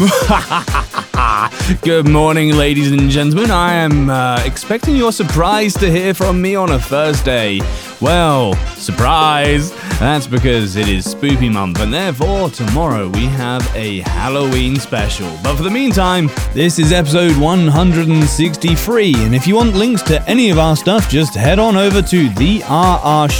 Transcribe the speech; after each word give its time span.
Good 1.82 2.08
morning, 2.08 2.56
ladies 2.56 2.90
and 2.90 3.10
gentlemen. 3.10 3.50
I 3.50 3.74
am 3.74 4.08
uh, 4.08 4.42
expecting 4.46 4.96
your 4.96 5.12
surprise 5.12 5.74
to 5.74 5.90
hear 5.90 6.14
from 6.14 6.40
me 6.40 6.54
on 6.54 6.70
a 6.70 6.78
Thursday. 6.78 7.60
Well, 8.00 8.54
surprise! 8.76 9.72
That's 9.98 10.26
because 10.26 10.76
it 10.76 10.88
is 10.88 11.04
Spoopy 11.14 11.52
Month, 11.52 11.80
and 11.80 11.92
therefore 11.92 12.48
tomorrow 12.48 13.10
we 13.10 13.26
have 13.26 13.60
a 13.76 13.98
Halloween 14.00 14.76
special. 14.76 15.28
But 15.42 15.56
for 15.56 15.64
the 15.64 15.70
meantime, 15.70 16.30
this 16.54 16.78
is 16.78 16.92
episode 16.92 17.36
163, 17.36 19.14
and 19.16 19.34
if 19.34 19.46
you 19.46 19.56
want 19.56 19.74
links 19.74 20.00
to 20.04 20.26
any 20.26 20.48
of 20.48 20.58
our 20.58 20.76
stuff, 20.76 21.10
just 21.10 21.34
head 21.34 21.58
on 21.58 21.76
over 21.76 22.00
to 22.00 22.28
therrshow.com. 22.30 23.30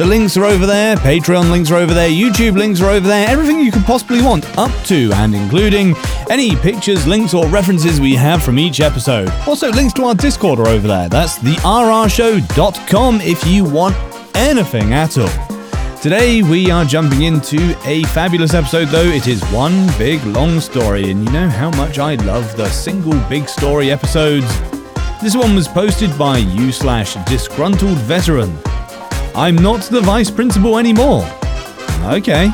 The 0.00 0.06
links 0.06 0.34
are 0.38 0.46
over 0.46 0.64
there, 0.64 0.96
Patreon 0.96 1.50
links 1.50 1.70
are 1.70 1.76
over 1.76 1.92
there, 1.92 2.08
YouTube 2.08 2.56
links 2.56 2.80
are 2.80 2.88
over 2.88 3.06
there, 3.06 3.28
everything 3.28 3.60
you 3.60 3.70
could 3.70 3.84
possibly 3.84 4.22
want, 4.22 4.48
up 4.56 4.70
to 4.86 5.10
and 5.16 5.34
including 5.34 5.94
any 6.30 6.56
pictures, 6.56 7.06
links, 7.06 7.34
or 7.34 7.46
references 7.48 8.00
we 8.00 8.14
have 8.14 8.42
from 8.42 8.58
each 8.58 8.80
episode. 8.80 9.28
Also, 9.46 9.70
links 9.70 9.92
to 9.92 10.04
our 10.04 10.14
Discord 10.14 10.58
are 10.58 10.68
over 10.68 10.88
there. 10.88 11.10
That's 11.10 11.38
therrshow.com 11.40 13.20
if 13.20 13.46
you 13.46 13.62
want 13.62 13.94
anything 14.34 14.94
at 14.94 15.18
all. 15.18 15.98
Today, 16.00 16.40
we 16.40 16.70
are 16.70 16.86
jumping 16.86 17.24
into 17.24 17.76
a 17.84 18.02
fabulous 18.04 18.54
episode, 18.54 18.86
though 18.86 19.04
it 19.04 19.28
is 19.28 19.44
one 19.50 19.86
big 19.98 20.24
long 20.24 20.60
story, 20.60 21.10
and 21.10 21.26
you 21.26 21.30
know 21.30 21.50
how 21.50 21.68
much 21.72 21.98
I 21.98 22.14
love 22.14 22.56
the 22.56 22.70
single 22.70 23.20
big 23.28 23.50
story 23.50 23.90
episodes. 23.90 24.48
This 25.20 25.36
one 25.36 25.54
was 25.54 25.68
posted 25.68 26.18
by 26.18 26.38
you 26.38 26.72
slash 26.72 27.16
disgruntled 27.26 27.98
veteran. 27.98 28.58
I'm 29.34 29.54
not 29.56 29.82
the 29.82 30.00
vice 30.00 30.30
principal 30.30 30.76
anymore. 30.78 31.24
Okay. 32.04 32.48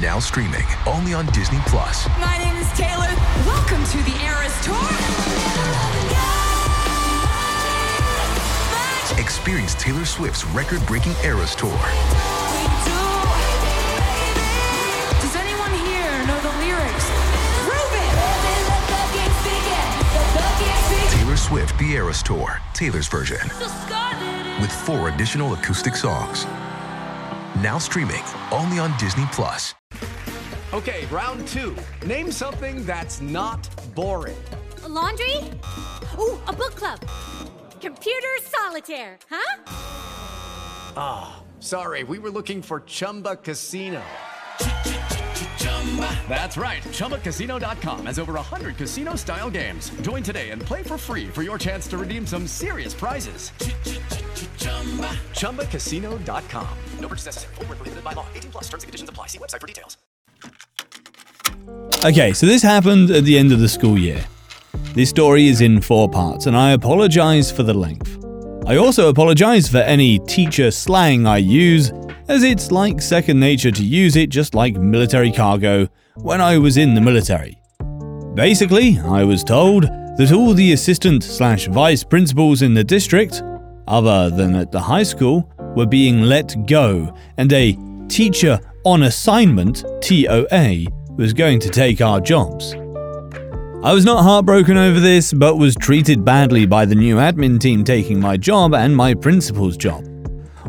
Now 0.00 0.18
streaming 0.18 0.64
only 0.86 1.14
on 1.14 1.26
Disney 1.26 1.58
Plus. 1.66 2.08
My 2.18 2.38
name 2.38 2.56
is 2.56 2.68
Taylor. 2.72 3.08
Welcome 3.46 3.84
to 3.84 3.98
the 3.98 4.14
Eras 4.24 4.64
Tour. 4.64 4.76
Experience 9.20 9.74
Taylor 9.76 10.04
Swift's 10.04 10.44
record-breaking 10.46 11.14
Eras 11.22 11.54
Tour. 11.54 11.78
Swift 21.46 21.78
The 21.78 21.92
Eras 21.92 22.24
Tour, 22.24 22.60
Taylor's 22.74 23.06
version, 23.06 23.38
with 24.60 24.72
four 24.84 25.10
additional 25.10 25.54
acoustic 25.54 25.94
songs. 25.94 26.44
Now 27.62 27.78
streaming 27.78 28.24
only 28.50 28.80
on 28.80 28.98
Disney 28.98 29.26
Plus. 29.30 29.72
Okay, 30.74 31.06
round 31.06 31.46
two. 31.46 31.76
Name 32.04 32.32
something 32.32 32.84
that's 32.84 33.20
not 33.20 33.70
boring. 33.94 34.36
A 34.82 34.88
laundry? 34.88 35.36
Ooh, 36.18 36.36
a 36.48 36.52
book 36.52 36.74
club. 36.74 36.98
Computer 37.80 38.34
solitaire, 38.42 39.16
huh? 39.30 39.62
Ah, 40.96 41.42
sorry, 41.60 42.02
we 42.02 42.18
were 42.18 42.30
looking 42.30 42.60
for 42.60 42.80
Chumba 42.80 43.36
Casino. 43.36 44.02
That's 46.28 46.56
right. 46.56 46.82
ChumbaCasino.com 46.82 48.06
has 48.06 48.18
over 48.18 48.34
100 48.34 48.76
casino 48.76 49.14
style 49.14 49.48
games. 49.48 49.90
Join 50.02 50.22
today 50.22 50.50
and 50.50 50.60
play 50.60 50.82
for 50.82 50.98
free 50.98 51.28
for 51.28 51.42
your 51.42 51.56
chance 51.56 51.86
to 51.88 51.96
redeem 51.96 52.26
some 52.26 52.46
serious 52.46 52.92
prizes. 52.92 53.50
ChumbaCasino.com. 55.32 56.68
No 57.00 57.08
purchase 57.08 57.26
necessary. 57.26 57.54
Void 57.54 57.68
where 57.68 57.76
prohibited 57.76 58.04
by 58.04 58.12
law. 58.12 58.26
18 58.34 58.50
plus 58.50 58.64
terms 58.64 58.82
and 58.82 58.88
conditions 58.88 59.08
apply. 59.08 59.28
See 59.28 59.38
website 59.38 59.60
for 59.60 59.66
details. 59.66 59.96
Okay, 62.04 62.32
so 62.34 62.46
this 62.46 62.62
happened 62.62 63.10
at 63.10 63.24
the 63.24 63.38
end 63.38 63.52
of 63.52 63.60
the 63.60 63.68
school 63.68 63.98
year. 63.98 64.24
This 64.94 65.10
story 65.10 65.48
is 65.48 65.60
in 65.60 65.80
four 65.80 66.08
parts, 66.08 66.46
and 66.46 66.56
I 66.56 66.72
apologize 66.72 67.50
for 67.50 67.62
the 67.62 67.74
length. 67.74 68.18
I 68.66 68.76
also 68.76 69.08
apologize 69.08 69.68
for 69.68 69.78
any 69.78 70.18
teacher 70.20 70.70
slang 70.70 71.26
I 71.26 71.38
use, 71.38 71.90
as 72.28 72.42
it's 72.42 72.70
like 72.70 73.00
second 73.00 73.38
nature 73.38 73.70
to 73.70 73.84
use 73.84 74.16
it 74.16 74.30
just 74.30 74.54
like 74.54 74.74
military 74.74 75.30
cargo 75.30 75.88
when 76.16 76.40
I 76.40 76.58
was 76.58 76.76
in 76.76 76.94
the 76.94 77.00
military. 77.00 77.60
Basically, 78.34 78.98
I 78.98 79.24
was 79.24 79.44
told 79.44 79.84
that 79.84 80.32
all 80.32 80.54
the 80.54 80.72
assistant 80.72 81.22
slash 81.22 81.68
vice 81.68 82.02
principals 82.02 82.62
in 82.62 82.74
the 82.74 82.84
district, 82.84 83.42
other 83.86 84.30
than 84.30 84.54
at 84.54 84.72
the 84.72 84.80
high 84.80 85.02
school, 85.02 85.50
were 85.76 85.86
being 85.86 86.22
let 86.22 86.66
go, 86.66 87.14
and 87.36 87.52
a 87.52 87.76
teacher 88.08 88.58
on 88.84 89.04
assignment 89.04 89.84
TOA 90.00 90.84
was 91.16 91.32
going 91.32 91.60
to 91.60 91.68
take 91.68 92.00
our 92.00 92.20
jobs. 92.20 92.74
I 93.84 93.92
was 93.92 94.04
not 94.04 94.22
heartbroken 94.22 94.76
over 94.76 94.98
this, 95.00 95.32
but 95.32 95.56
was 95.56 95.76
treated 95.76 96.24
badly 96.24 96.66
by 96.66 96.86
the 96.86 96.94
new 96.94 97.16
admin 97.16 97.60
team 97.60 97.84
taking 97.84 98.18
my 98.18 98.36
job 98.36 98.74
and 98.74 98.96
my 98.96 99.14
principal's 99.14 99.76
job. 99.76 100.04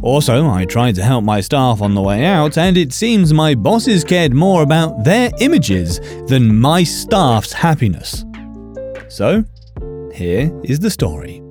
Also, 0.04 0.48
I 0.48 0.66
tried 0.66 0.96
to 0.96 1.04
help 1.04 1.24
my 1.24 1.42
staff 1.42 1.82
on 1.82 1.96
the 1.96 2.02
way 2.02 2.24
out, 2.24 2.58
and 2.58 2.78
it 2.78 2.94
seems 2.94 3.34
my 3.34 3.56
bosses 3.56 4.04
cared 4.04 4.34
more 4.34 4.62
about 4.62 5.04
their 5.04 5.32
images 5.40 6.00
than 6.28 6.60
my 6.60 6.84
staff's 6.84 7.52
happiness. 7.52 8.24
So, 9.10 9.44
here 10.14 10.52
is 10.64 10.80
the 10.80 10.92
story. 10.92 11.42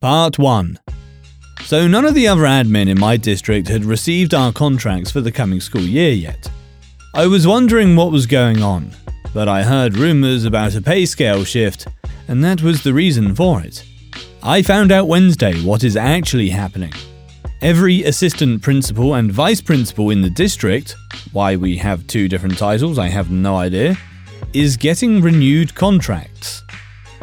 Part 0.00 0.38
1 0.38 0.78
So, 1.64 1.88
none 1.88 2.04
of 2.04 2.14
the 2.14 2.28
other 2.28 2.42
admin 2.42 2.88
in 2.88 3.00
my 3.00 3.16
district 3.16 3.68
had 3.68 3.84
received 3.84 4.32
our 4.32 4.52
contracts 4.52 5.10
for 5.10 5.20
the 5.20 5.32
coming 5.32 5.60
school 5.60 5.82
year 5.82 6.12
yet. 6.12 6.48
I 7.12 7.26
was 7.26 7.46
wondering 7.46 7.96
what 7.96 8.12
was 8.12 8.26
going 8.26 8.62
on, 8.62 8.92
but 9.34 9.48
I 9.48 9.64
heard 9.64 9.96
rumours 9.96 10.44
about 10.44 10.76
a 10.76 10.82
pay 10.82 11.06
scale 11.06 11.42
shift, 11.42 11.88
and 12.28 12.44
that 12.44 12.62
was 12.62 12.82
the 12.82 12.94
reason 12.94 13.34
for 13.34 13.62
it. 13.62 13.84
I 14.42 14.62
found 14.62 14.92
out 14.92 15.08
Wednesday 15.08 15.60
what 15.62 15.82
is 15.82 15.96
actually 15.96 16.50
happening. 16.50 16.92
Every 17.62 18.04
assistant 18.04 18.60
principal 18.60 19.14
and 19.14 19.32
vice 19.32 19.62
principal 19.62 20.10
in 20.10 20.20
the 20.20 20.28
district, 20.28 20.94
why 21.32 21.56
we 21.56 21.78
have 21.78 22.06
two 22.06 22.28
different 22.28 22.58
titles, 22.58 22.98
I 22.98 23.08
have 23.08 23.30
no 23.30 23.56
idea, 23.56 23.96
is 24.52 24.76
getting 24.76 25.22
renewed 25.22 25.74
contracts. 25.74 26.62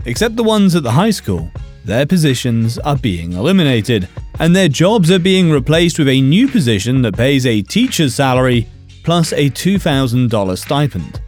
Except 0.06 0.36
the 0.36 0.44
ones 0.44 0.76
at 0.76 0.82
the 0.82 0.92
high 0.92 1.12
school, 1.12 1.52
their 1.86 2.08
positions 2.08 2.80
are 2.80 2.98
being 2.98 3.34
eliminated, 3.34 4.10
and 4.40 4.56
their 4.56 4.68
jobs 4.68 5.12
are 5.12 5.20
being 5.20 5.52
replaced 5.52 6.00
with 6.00 6.10
a 6.10 6.22
new 6.22 6.48
position 6.48 7.04
that 7.04 7.16
pays 7.16 7.46
a 7.46 7.62
teacher's 7.62 8.16
salary 8.16 8.68
plus 9.04 9.34
a 9.34 9.52
$2,000 9.52 10.58
stipend. 10.58 11.22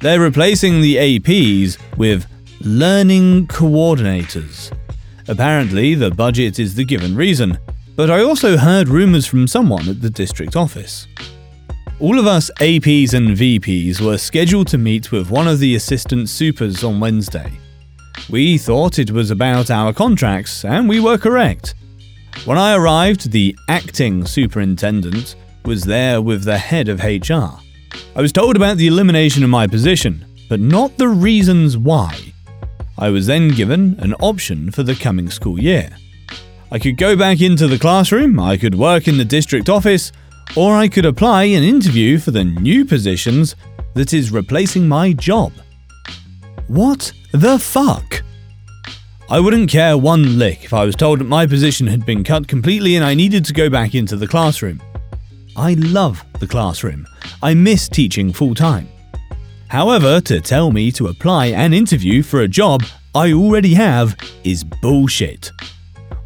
They're 0.00 0.20
replacing 0.20 0.80
the 0.80 0.96
APs 0.96 1.76
with 1.98 2.26
learning 2.62 3.48
coordinators. 3.48 4.72
Apparently, 5.28 5.94
the 5.94 6.10
budget 6.10 6.58
is 6.58 6.74
the 6.74 6.84
given 6.84 7.14
reason, 7.14 7.58
but 7.96 8.10
I 8.10 8.22
also 8.22 8.56
heard 8.56 8.88
rumours 8.88 9.26
from 9.26 9.46
someone 9.46 9.88
at 9.88 10.00
the 10.00 10.10
district 10.10 10.56
office. 10.56 11.06
All 12.00 12.18
of 12.18 12.26
us 12.26 12.50
APs 12.58 13.14
and 13.14 13.36
VPs 13.36 14.00
were 14.00 14.18
scheduled 14.18 14.68
to 14.68 14.78
meet 14.78 15.12
with 15.12 15.30
one 15.30 15.46
of 15.46 15.58
the 15.58 15.76
assistant 15.76 16.28
supers 16.28 16.82
on 16.82 17.00
Wednesday. 17.00 17.52
We 18.28 18.58
thought 18.58 18.98
it 18.98 19.10
was 19.10 19.30
about 19.30 19.70
our 19.70 19.92
contracts, 19.92 20.64
and 20.64 20.88
we 20.88 21.00
were 21.00 21.18
correct. 21.18 21.74
When 22.44 22.58
I 22.58 22.74
arrived, 22.74 23.30
the 23.30 23.56
acting 23.68 24.24
superintendent 24.26 25.36
was 25.64 25.84
there 25.84 26.20
with 26.20 26.44
the 26.44 26.58
head 26.58 26.88
of 26.88 27.04
HR. 27.04 27.60
I 28.16 28.20
was 28.20 28.32
told 28.32 28.56
about 28.56 28.78
the 28.78 28.88
elimination 28.88 29.44
of 29.44 29.50
my 29.50 29.66
position, 29.66 30.24
but 30.48 30.60
not 30.60 30.96
the 30.96 31.08
reasons 31.08 31.76
why. 31.76 32.18
I 32.98 33.10
was 33.10 33.26
then 33.26 33.48
given 33.48 33.96
an 34.00 34.14
option 34.14 34.70
for 34.70 34.82
the 34.82 34.94
coming 34.94 35.30
school 35.30 35.60
year. 35.60 35.90
I 36.72 36.78
could 36.78 36.96
go 36.96 37.14
back 37.14 37.42
into 37.42 37.68
the 37.68 37.78
classroom, 37.78 38.40
I 38.40 38.56
could 38.56 38.74
work 38.74 39.06
in 39.06 39.18
the 39.18 39.26
district 39.26 39.68
office, 39.68 40.10
or 40.56 40.74
I 40.74 40.88
could 40.88 41.04
apply 41.04 41.44
and 41.44 41.62
interview 41.62 42.18
for 42.18 42.30
the 42.30 42.44
new 42.44 42.86
positions 42.86 43.54
that 43.92 44.14
is 44.14 44.32
replacing 44.32 44.88
my 44.88 45.12
job. 45.12 45.52
What 46.68 47.12
the 47.32 47.58
fuck? 47.58 48.22
I 49.28 49.38
wouldn't 49.38 49.68
care 49.68 49.98
one 49.98 50.38
lick 50.38 50.64
if 50.64 50.72
I 50.72 50.86
was 50.86 50.96
told 50.96 51.20
that 51.20 51.24
my 51.24 51.46
position 51.46 51.86
had 51.86 52.06
been 52.06 52.24
cut 52.24 52.48
completely 52.48 52.96
and 52.96 53.04
I 53.04 53.12
needed 53.12 53.44
to 53.44 53.52
go 53.52 53.68
back 53.68 53.94
into 53.94 54.16
the 54.16 54.26
classroom. 54.26 54.80
I 55.54 55.74
love 55.74 56.24
the 56.40 56.46
classroom. 56.46 57.06
I 57.42 57.52
miss 57.52 57.86
teaching 57.86 58.32
full 58.32 58.54
time. 58.54 58.88
However, 59.68 60.22
to 60.22 60.40
tell 60.40 60.72
me 60.72 60.90
to 60.92 61.08
apply 61.08 61.48
and 61.48 61.74
interview 61.74 62.22
for 62.22 62.40
a 62.40 62.48
job 62.48 62.82
I 63.14 63.34
already 63.34 63.74
have 63.74 64.16
is 64.42 64.64
bullshit. 64.64 65.50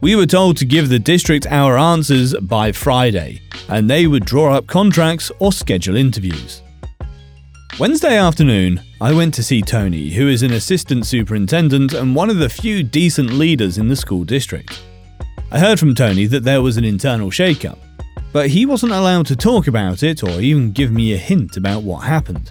We 0.02 0.14
were 0.14 0.26
told 0.26 0.58
to 0.58 0.66
give 0.66 0.88
the 0.88 0.98
district 0.98 1.46
our 1.46 1.78
answers 1.78 2.34
by 2.34 2.72
Friday, 2.72 3.40
and 3.68 3.88
they 3.88 4.06
would 4.06 4.26
draw 4.26 4.54
up 4.54 4.66
contracts 4.66 5.32
or 5.38 5.52
schedule 5.52 5.96
interviews. 5.96 6.62
Wednesday 7.78 8.16
afternoon, 8.16 8.80
I 9.00 9.12
went 9.12 9.32
to 9.34 9.42
see 9.42 9.62
Tony, 9.62 10.10
who 10.10 10.28
is 10.28 10.42
an 10.42 10.52
assistant 10.52 11.06
superintendent 11.06 11.92
and 11.94 12.14
one 12.14 12.30
of 12.30 12.38
the 12.38 12.48
few 12.48 12.82
decent 12.82 13.30
leaders 13.30 13.78
in 13.78 13.88
the 13.88 13.96
school 13.96 14.24
district. 14.24 14.82
I 15.50 15.58
heard 15.58 15.78
from 15.78 15.94
Tony 15.94 16.26
that 16.26 16.44
there 16.44 16.62
was 16.62 16.76
an 16.76 16.84
internal 16.84 17.30
shakeup. 17.30 17.78
but 18.32 18.50
he 18.50 18.66
wasn't 18.66 18.92
allowed 18.92 19.24
to 19.26 19.34
talk 19.34 19.66
about 19.66 20.02
it 20.02 20.22
or 20.22 20.40
even 20.42 20.70
give 20.70 20.92
me 20.92 21.14
a 21.14 21.16
hint 21.16 21.56
about 21.56 21.82
what 21.82 22.00
happened. 22.00 22.50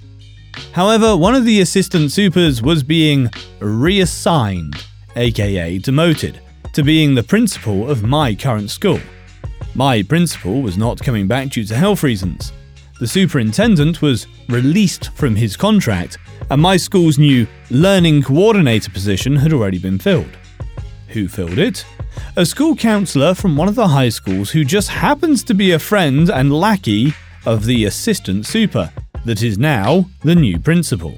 However, 0.72 1.16
one 1.16 1.36
of 1.36 1.46
the 1.46 1.62
assistant 1.62 2.12
supers 2.12 2.62
was 2.62 2.82
being 2.82 3.30
reassigned, 3.60 4.84
aka 5.16 5.78
demoted, 5.78 6.40
to 6.74 6.84
being 6.84 7.16
the 7.16 7.24
principal 7.24 7.90
of 7.90 8.04
my 8.04 8.36
current 8.36 8.70
school. 8.70 9.00
My 9.74 10.02
principal 10.04 10.62
was 10.62 10.78
not 10.78 11.02
coming 11.02 11.28
back 11.28 11.50
due 11.50 11.66
to 11.66 11.76
health 11.76 12.04
reasons. 12.04 12.54
The 13.00 13.08
superintendent 13.08 14.02
was 14.02 14.28
released 14.48 15.12
from 15.16 15.36
his 15.36 15.58
contract, 15.58 16.18
and 16.50 16.62
my 16.62 16.78
school's 16.78 17.18
new 17.18 17.46
learning 17.70 18.24
coordinator 18.24 18.90
position 18.90 19.36
had 19.36 19.52
already 19.52 19.80
been 19.80 20.00
filled. 20.00 20.38
Who 21.10 21.28
filled 21.28 21.58
it? 21.58 21.86
A 22.38 22.46
school 22.46 22.76
counselor 22.76 23.34
from 23.34 23.58
one 23.58 23.68
of 23.68 23.76
the 23.76 23.90
high 23.90 24.10
schools 24.10 24.50
who 24.50 24.64
just 24.64 24.90
happens 24.90 25.44
to 25.44 25.54
be 25.54 25.72
a 25.72 25.80
friend 25.80 26.30
and 26.30 26.54
lackey 26.54 27.14
of 27.46 27.66
the 27.66 27.86
assistant 27.86 28.46
super, 28.46 28.92
that 29.26 29.42
is 29.42 29.58
now 29.58 30.06
the 30.24 30.36
new 30.36 30.60
principal. 30.60 31.18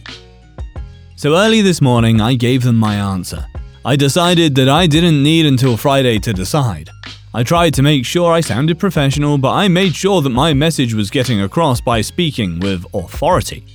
So 1.15 1.35
early 1.35 1.61
this 1.61 1.81
morning, 1.81 2.21
I 2.21 2.35
gave 2.35 2.63
them 2.63 2.77
my 2.77 2.95
answer. 2.95 3.45
I 3.87 3.95
decided 3.95 4.53
that 4.55 4.67
I 4.67 4.85
didn't 4.85 5.23
need 5.23 5.45
until 5.45 5.77
Friday 5.77 6.19
to 6.19 6.33
decide. 6.33 6.89
I 7.33 7.43
tried 7.43 7.73
to 7.75 7.81
make 7.81 8.05
sure 8.05 8.33
I 8.33 8.41
sounded 8.41 8.79
professional, 8.79 9.37
but 9.37 9.53
I 9.53 9.69
made 9.69 9.95
sure 9.95 10.21
that 10.21 10.29
my 10.29 10.53
message 10.53 10.93
was 10.93 11.09
getting 11.09 11.39
across 11.39 11.79
by 11.79 12.01
speaking 12.01 12.59
with 12.59 12.85
authority. 12.93 13.65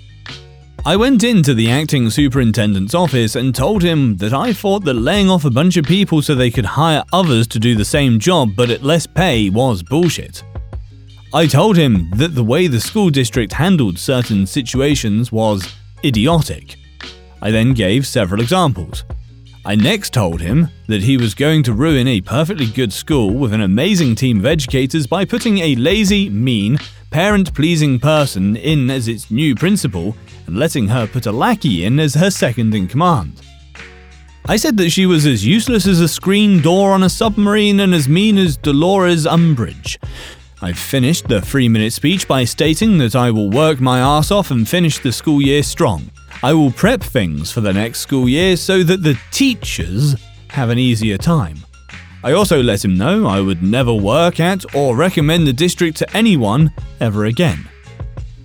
I 0.85 0.97
went 0.97 1.25
into 1.25 1.55
the 1.55 1.71
acting 1.71 2.11
superintendent's 2.11 2.95
office 2.95 3.37
and 3.37 3.55
told 3.55 3.83
him 3.83 4.19
that 4.19 4.35
I 4.35 4.53
thought 4.53 4.85
that 4.85 4.93
laying 4.93 5.31
off 5.31 5.47
a 5.47 5.51
bunch 5.51 5.79
of 5.79 5.87
people 5.87 6.21
so 6.21 6.35
they 6.35 6.51
could 6.51 6.67
hire 6.67 7.05
others 7.11 7.47
to 7.47 7.59
do 7.59 7.75
the 7.75 7.83
same 7.83 8.21
job 8.21 8.51
but 8.55 8.69
at 8.69 8.83
less 8.83 9.07
pay 9.07 9.49
was 9.49 9.83
bullshit. 9.83 10.45
I 11.33 11.47
told 11.47 11.79
him 11.79 12.11
that 12.17 12.35
the 12.35 12.45
way 12.45 12.67
the 12.67 12.83
school 12.83 13.09
district 13.09 13.55
handled 13.55 13.99
certain 13.99 14.47
situations 14.47 15.33
was 15.33 15.75
idiotic. 16.05 16.77
I 17.41 17.51
then 17.51 17.73
gave 17.73 18.07
several 18.07 18.43
examples. 18.43 19.05
I 19.65 19.77
next 19.77 20.13
told 20.13 20.41
him 20.41 20.69
that 20.89 21.05
he 21.05 21.17
was 21.17 21.35
going 21.35 21.63
to 21.63 21.73
ruin 21.73 22.09
a 22.09 22.21
perfectly 22.21 22.67
good 22.67 22.93
school 22.93 23.31
with 23.31 23.53
an 23.53 23.61
amazing 23.61 24.17
team 24.17 24.41
of 24.41 24.47
educators 24.47 25.07
by 25.07 25.25
putting 25.25 25.59
a 25.59 25.77
lazy, 25.77 26.29
mean, 26.29 26.79
parent 27.11 27.55
pleasing 27.55 28.01
person 28.01 28.57
in 28.57 28.91
as 28.91 29.07
its 29.07 29.31
new 29.31 29.55
principal 29.55 30.17
and 30.49 30.57
letting 30.57 30.89
her 30.89 31.07
put 31.07 31.27
a 31.27 31.33
lackey 31.33 31.85
in 31.85 32.01
as 32.01 32.15
her 32.15 32.29
second 32.29 32.75
in 32.75 32.89
command. 32.89 33.41
I 34.47 34.57
said 34.57 34.77
that 34.79 34.91
she 34.91 35.07
was 35.07 35.27
as 35.27 35.47
useless 35.47 35.87
as 35.87 36.01
a 36.01 36.09
screen 36.09 36.61
door 36.61 36.91
on 36.91 37.05
a 37.05 37.09
submarine 37.09 37.79
and 37.79 37.95
as 37.95 38.09
mean 38.09 38.39
as 38.39 38.57
Dolores 38.57 39.27
Umbridge. 39.27 39.97
I 40.61 40.73
finished 40.73 41.29
the 41.29 41.41
three 41.41 41.69
minute 41.69 41.93
speech 41.93 42.27
by 42.27 42.43
stating 42.43 42.99
that 42.99 43.15
I 43.15 43.31
will 43.31 43.51
work 43.51 43.81
my 43.81 44.01
ass 44.01 44.33
off 44.33 44.51
and 44.51 44.69
finish 44.69 44.99
the 44.99 45.13
school 45.13 45.41
year 45.41 45.63
strong. 45.63 46.11
I 46.45 46.53
will 46.53 46.73
prep 46.73 47.01
things 47.01 47.53
for 47.53 47.61
the 47.61 47.73
next 47.73 48.01
school 48.01 48.29
year 48.29 48.57
so 48.57 48.83
that 48.83 49.05
the 49.05 49.17
teachers 49.31 50.17
have 50.49 50.71
an 50.71 50.79
easier 50.79 51.17
time. 51.17 51.59
I 52.25 52.33
also 52.33 52.61
let 52.61 52.85
him 52.85 52.97
know 52.97 53.27
I 53.27 53.41
would 53.41 53.63
never 53.63 53.95
work 53.95 54.41
at 54.41 54.75
or 54.75 54.97
recommend 54.97 55.47
the 55.47 55.53
district 55.53 55.99
to 55.99 56.17
anyone 56.17 56.73
ever 56.99 57.27
again. 57.27 57.69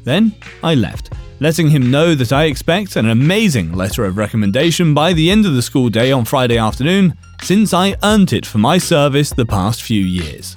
Then 0.03 0.35
I 0.63 0.75
left, 0.75 1.13
letting 1.39 1.69
him 1.69 1.89
know 1.89 2.13
that 2.13 2.31
I 2.31 2.45
expect 2.45 2.97
an 2.97 3.09
amazing 3.09 3.73
letter 3.73 4.05
of 4.05 4.17
recommendation 4.17 4.94
by 4.94 5.13
the 5.13 5.31
end 5.31 5.47
of 5.47 5.55
the 5.55 5.61
school 5.63 5.89
day 5.89 6.11
on 6.11 6.23
Friday 6.23 6.59
afternoon, 6.59 7.17
since 7.41 7.73
I 7.73 7.95
earned 8.03 8.31
it 8.31 8.45
for 8.45 8.59
my 8.59 8.77
service 8.77 9.31
the 9.31 9.45
past 9.45 9.81
few 9.81 10.03
years. 10.03 10.55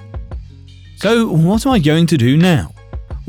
So, 0.96 1.26
what 1.26 1.64
am 1.64 1.72
I 1.72 1.78
going 1.78 2.06
to 2.08 2.18
do 2.18 2.36
now? 2.36 2.74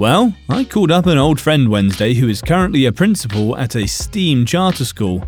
Well, 0.01 0.33
I 0.49 0.63
called 0.63 0.89
up 0.89 1.05
an 1.05 1.19
old 1.19 1.39
friend 1.39 1.69
Wednesday 1.69 2.15
who 2.15 2.27
is 2.27 2.41
currently 2.41 2.85
a 2.87 2.91
principal 2.91 3.55
at 3.55 3.75
a 3.75 3.85
STEAM 3.85 4.47
charter 4.47 4.83
school 4.83 5.23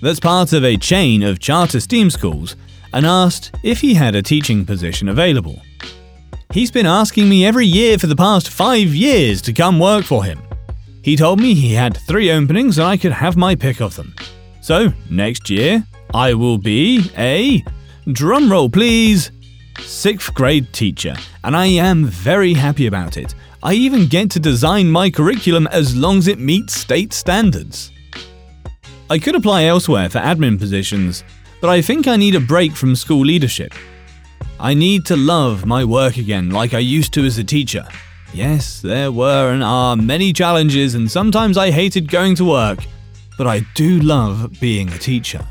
that's 0.00 0.20
part 0.20 0.52
of 0.52 0.64
a 0.64 0.76
chain 0.76 1.24
of 1.24 1.40
charter 1.40 1.80
STEAM 1.80 2.10
schools 2.10 2.54
and 2.92 3.04
asked 3.04 3.50
if 3.64 3.80
he 3.80 3.92
had 3.92 4.14
a 4.14 4.22
teaching 4.22 4.64
position 4.64 5.08
available. 5.08 5.60
He's 6.52 6.70
been 6.70 6.86
asking 6.86 7.28
me 7.28 7.44
every 7.44 7.66
year 7.66 7.98
for 7.98 8.06
the 8.06 8.14
past 8.14 8.50
five 8.50 8.94
years 8.94 9.42
to 9.42 9.52
come 9.52 9.80
work 9.80 10.04
for 10.04 10.22
him. 10.22 10.40
He 11.02 11.16
told 11.16 11.40
me 11.40 11.52
he 11.52 11.74
had 11.74 11.96
three 11.96 12.30
openings 12.30 12.78
and 12.78 12.86
I 12.86 12.96
could 12.96 13.10
have 13.10 13.36
my 13.36 13.56
pick 13.56 13.80
of 13.80 13.96
them. 13.96 14.14
So, 14.60 14.92
next 15.10 15.50
year, 15.50 15.84
I 16.14 16.34
will 16.34 16.58
be 16.58 17.10
a, 17.18 17.64
drumroll 18.06 18.72
please, 18.72 19.32
sixth 19.80 20.32
grade 20.34 20.72
teacher, 20.72 21.14
and 21.42 21.56
I 21.56 21.66
am 21.66 22.06
very 22.06 22.54
happy 22.54 22.86
about 22.86 23.16
it. 23.16 23.34
I 23.62 23.74
even 23.74 24.06
get 24.06 24.30
to 24.32 24.40
design 24.40 24.90
my 24.90 25.10
curriculum 25.10 25.66
as 25.68 25.96
long 25.96 26.18
as 26.18 26.28
it 26.28 26.38
meets 26.38 26.74
state 26.74 27.12
standards. 27.12 27.90
I 29.10 29.18
could 29.18 29.34
apply 29.34 29.64
elsewhere 29.64 30.08
for 30.08 30.18
admin 30.18 30.58
positions, 30.58 31.24
but 31.60 31.70
I 31.70 31.80
think 31.80 32.06
I 32.06 32.16
need 32.16 32.34
a 32.34 32.40
break 32.40 32.72
from 32.72 32.94
school 32.96 33.24
leadership. 33.24 33.72
I 34.60 34.74
need 34.74 35.04
to 35.06 35.16
love 35.16 35.66
my 35.66 35.84
work 35.84 36.16
again 36.16 36.50
like 36.50 36.74
I 36.74 36.78
used 36.78 37.12
to 37.14 37.24
as 37.24 37.38
a 37.38 37.44
teacher. 37.44 37.86
Yes, 38.32 38.80
there 38.80 39.12
were 39.12 39.52
and 39.52 39.62
are 39.62 39.96
many 39.96 40.32
challenges, 40.32 40.94
and 40.94 41.10
sometimes 41.10 41.56
I 41.56 41.70
hated 41.70 42.10
going 42.10 42.34
to 42.36 42.44
work, 42.44 42.80
but 43.38 43.46
I 43.46 43.60
do 43.74 44.00
love 44.00 44.58
being 44.60 44.88
a 44.88 44.98
teacher. 44.98 45.46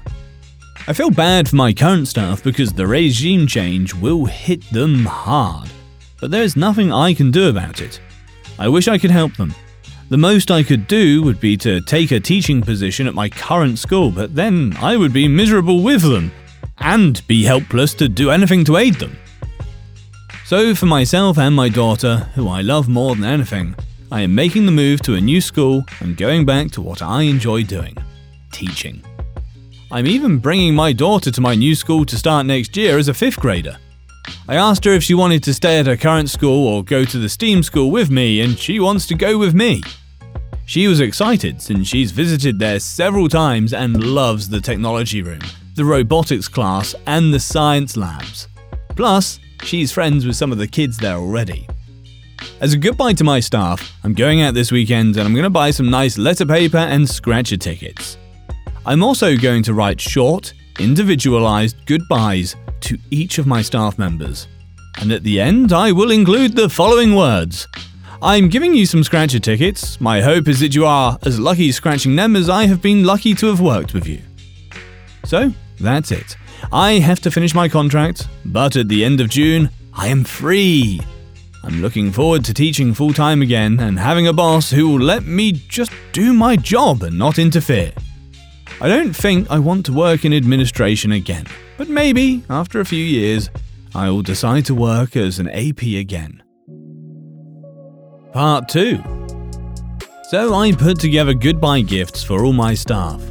I 0.85 0.91
feel 0.91 1.11
bad 1.11 1.47
for 1.47 1.55
my 1.55 1.71
current 1.71 2.09
staff 2.09 2.43
because 2.43 2.73
the 2.73 2.85
regime 2.85 3.47
change 3.47 3.93
will 3.93 4.25
hit 4.25 4.61
them 4.71 5.05
hard, 5.05 5.69
but 6.19 6.29
there 6.29 6.43
is 6.43 6.57
nothing 6.57 6.91
I 6.91 7.13
can 7.13 7.31
do 7.31 7.47
about 7.47 7.79
it. 7.79 8.01
I 8.59 8.67
wish 8.67 8.89
I 8.89 8.97
could 8.97 9.09
help 9.09 9.33
them. 9.37 9.55
The 10.09 10.17
most 10.17 10.51
I 10.51 10.61
could 10.61 10.87
do 10.87 11.23
would 11.23 11.39
be 11.39 11.55
to 11.57 11.79
take 11.79 12.11
a 12.11 12.19
teaching 12.19 12.61
position 12.61 13.07
at 13.07 13.13
my 13.13 13.29
current 13.29 13.79
school, 13.79 14.11
but 14.11 14.35
then 14.35 14.75
I 14.81 14.97
would 14.97 15.13
be 15.13 15.29
miserable 15.29 15.81
with 15.81 16.01
them 16.01 16.33
and 16.79 17.25
be 17.27 17.45
helpless 17.45 17.93
to 17.95 18.09
do 18.09 18.29
anything 18.29 18.65
to 18.65 18.75
aid 18.75 18.95
them. 18.95 19.17
So, 20.43 20.75
for 20.75 20.87
myself 20.87 21.37
and 21.37 21.55
my 21.55 21.69
daughter, 21.69 22.29
who 22.35 22.49
I 22.49 22.59
love 22.59 22.89
more 22.89 23.15
than 23.15 23.23
anything, 23.23 23.73
I 24.11 24.21
am 24.21 24.35
making 24.35 24.65
the 24.65 24.71
move 24.73 25.01
to 25.03 25.15
a 25.15 25.21
new 25.21 25.39
school 25.39 25.85
and 26.01 26.17
going 26.17 26.45
back 26.45 26.71
to 26.71 26.81
what 26.81 27.01
I 27.01 27.21
enjoy 27.21 27.63
doing 27.63 27.95
teaching. 28.51 29.01
I'm 29.93 30.07
even 30.07 30.39
bringing 30.39 30.73
my 30.73 30.91
daughter 30.91 31.29
to 31.29 31.39
my 31.39 31.53
new 31.53 31.75
school 31.75 32.03
to 32.05 32.17
start 32.17 32.47
next 32.47 32.75
year 32.75 32.97
as 32.97 33.09
a 33.09 33.13
fifth 33.13 33.39
grader. 33.39 33.77
I 34.47 34.55
asked 34.55 34.83
her 34.85 34.93
if 34.93 35.03
she 35.03 35.13
wanted 35.13 35.43
to 35.43 35.53
stay 35.53 35.77
at 35.77 35.85
her 35.85 35.95
current 35.95 36.31
school 36.31 36.67
or 36.67 36.83
go 36.83 37.05
to 37.05 37.19
the 37.19 37.29
STEAM 37.29 37.61
school 37.61 37.91
with 37.91 38.09
me, 38.09 38.41
and 38.41 38.57
she 38.57 38.79
wants 38.79 39.05
to 39.05 39.13
go 39.13 39.37
with 39.37 39.53
me. 39.53 39.83
She 40.65 40.87
was 40.87 40.99
excited 40.99 41.61
since 41.61 41.87
she's 41.87 42.09
visited 42.09 42.57
there 42.57 42.79
several 42.79 43.29
times 43.29 43.71
and 43.71 44.03
loves 44.03 44.49
the 44.49 44.59
technology 44.59 45.21
room, 45.21 45.41
the 45.75 45.85
robotics 45.85 46.47
class, 46.47 46.95
and 47.05 47.31
the 47.31 47.39
science 47.39 47.95
labs. 47.95 48.47
Plus, 48.95 49.39
she's 49.61 49.91
friends 49.91 50.25
with 50.25 50.35
some 50.35 50.51
of 50.51 50.57
the 50.57 50.67
kids 50.67 50.97
there 50.97 51.17
already. 51.17 51.67
As 52.61 52.73
a 52.73 52.79
goodbye 52.79 53.13
to 53.13 53.23
my 53.23 53.39
staff, 53.39 53.95
I'm 54.03 54.15
going 54.15 54.41
out 54.41 54.55
this 54.55 54.71
weekend 54.71 55.17
and 55.17 55.27
I'm 55.27 55.35
going 55.35 55.43
to 55.43 55.51
buy 55.51 55.69
some 55.69 55.91
nice 55.91 56.17
letter 56.17 56.47
paper 56.47 56.77
and 56.77 57.07
scratcher 57.07 57.57
tickets. 57.57 58.17
I'm 58.85 59.01
also 59.01 59.37
going 59.37 59.63
to 59.63 59.73
write 59.73 60.01
short, 60.01 60.53
individualized 60.77 61.77
goodbyes 61.85 62.55
to 62.81 62.97
each 63.11 63.37
of 63.37 63.47
my 63.47 63.61
staff 63.61 63.97
members. 63.97 64.47
And 64.99 65.11
at 65.11 65.23
the 65.23 65.39
end, 65.39 65.71
I 65.71 65.91
will 65.93 66.11
include 66.11 66.55
the 66.55 66.69
following 66.69 67.15
words 67.15 67.67
I'm 68.21 68.49
giving 68.49 68.73
you 68.73 68.85
some 68.85 69.03
scratcher 69.03 69.39
tickets. 69.39 69.99
My 70.01 70.21
hope 70.21 70.47
is 70.47 70.59
that 70.59 70.75
you 70.75 70.85
are 70.85 71.17
as 71.23 71.39
lucky 71.39 71.71
scratching 71.71 72.15
them 72.15 72.35
as 72.35 72.49
I 72.49 72.65
have 72.65 72.81
been 72.81 73.03
lucky 73.03 73.33
to 73.35 73.47
have 73.47 73.61
worked 73.61 73.93
with 73.93 74.07
you. 74.07 74.21
So, 75.25 75.53
that's 75.79 76.11
it. 76.11 76.35
I 76.71 76.93
have 76.93 77.19
to 77.21 77.31
finish 77.31 77.53
my 77.53 77.69
contract, 77.69 78.27
but 78.45 78.75
at 78.75 78.89
the 78.89 79.03
end 79.03 79.21
of 79.21 79.29
June, 79.29 79.69
I 79.93 80.07
am 80.07 80.23
free. 80.23 80.99
I'm 81.63 81.81
looking 81.81 82.11
forward 82.11 82.43
to 82.45 82.53
teaching 82.53 82.93
full 82.93 83.13
time 83.13 83.41
again 83.41 83.79
and 83.79 83.97
having 83.97 84.27
a 84.27 84.33
boss 84.33 84.71
who 84.71 84.89
will 84.89 85.05
let 85.05 85.23
me 85.23 85.53
just 85.53 85.91
do 86.11 86.33
my 86.33 86.57
job 86.57 87.03
and 87.03 87.17
not 87.17 87.39
interfere. 87.39 87.93
I 88.81 88.87
don't 88.87 89.13
think 89.13 89.49
I 89.49 89.59
want 89.59 89.85
to 89.85 89.93
work 89.93 90.25
in 90.25 90.33
administration 90.33 91.11
again, 91.11 91.45
but 91.77 91.87
maybe, 91.87 92.43
after 92.49 92.79
a 92.79 92.85
few 92.85 93.03
years, 93.03 93.49
I 93.95 94.09
will 94.09 94.21
decide 94.21 94.65
to 94.65 94.75
work 94.75 95.15
as 95.15 95.39
an 95.39 95.47
AP 95.49 95.83
again. 95.83 96.43
Part 98.33 98.67
2 98.69 99.01
So 100.29 100.53
I 100.55 100.71
put 100.71 100.99
together 100.99 101.33
goodbye 101.33 101.81
gifts 101.81 102.23
for 102.23 102.43
all 102.43 102.53
my 102.53 102.73
staff, 102.73 103.21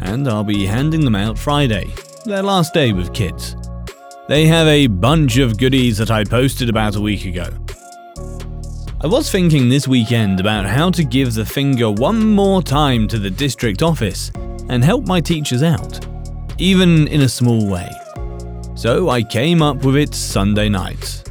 and 0.00 0.28
I'll 0.28 0.44
be 0.44 0.66
handing 0.66 1.04
them 1.04 1.14
out 1.14 1.38
Friday, 1.38 1.94
their 2.24 2.42
last 2.42 2.74
day 2.74 2.92
with 2.92 3.14
kids. 3.14 3.56
They 4.28 4.46
have 4.46 4.66
a 4.66 4.88
bunch 4.88 5.38
of 5.38 5.56
goodies 5.56 5.96
that 5.98 6.10
I 6.10 6.24
posted 6.24 6.68
about 6.68 6.96
a 6.96 7.00
week 7.00 7.24
ago. 7.24 7.48
I 9.00 9.06
was 9.06 9.30
thinking 9.30 9.68
this 9.68 9.86
weekend 9.86 10.40
about 10.40 10.66
how 10.66 10.90
to 10.90 11.04
give 11.04 11.32
the 11.32 11.46
finger 11.46 11.90
one 11.90 12.34
more 12.34 12.60
time 12.60 13.06
to 13.08 13.18
the 13.18 13.30
district 13.30 13.80
office 13.80 14.32
and 14.68 14.84
help 14.84 15.06
my 15.06 15.20
teachers 15.20 15.62
out, 15.62 16.06
even 16.58 17.08
in 17.08 17.22
a 17.22 17.28
small 17.28 17.68
way. 17.68 17.90
So 18.74 19.08
I 19.08 19.22
came 19.22 19.62
up 19.62 19.84
with 19.84 19.96
it 19.96 20.14
Sunday 20.14 20.68
night. 20.68 21.24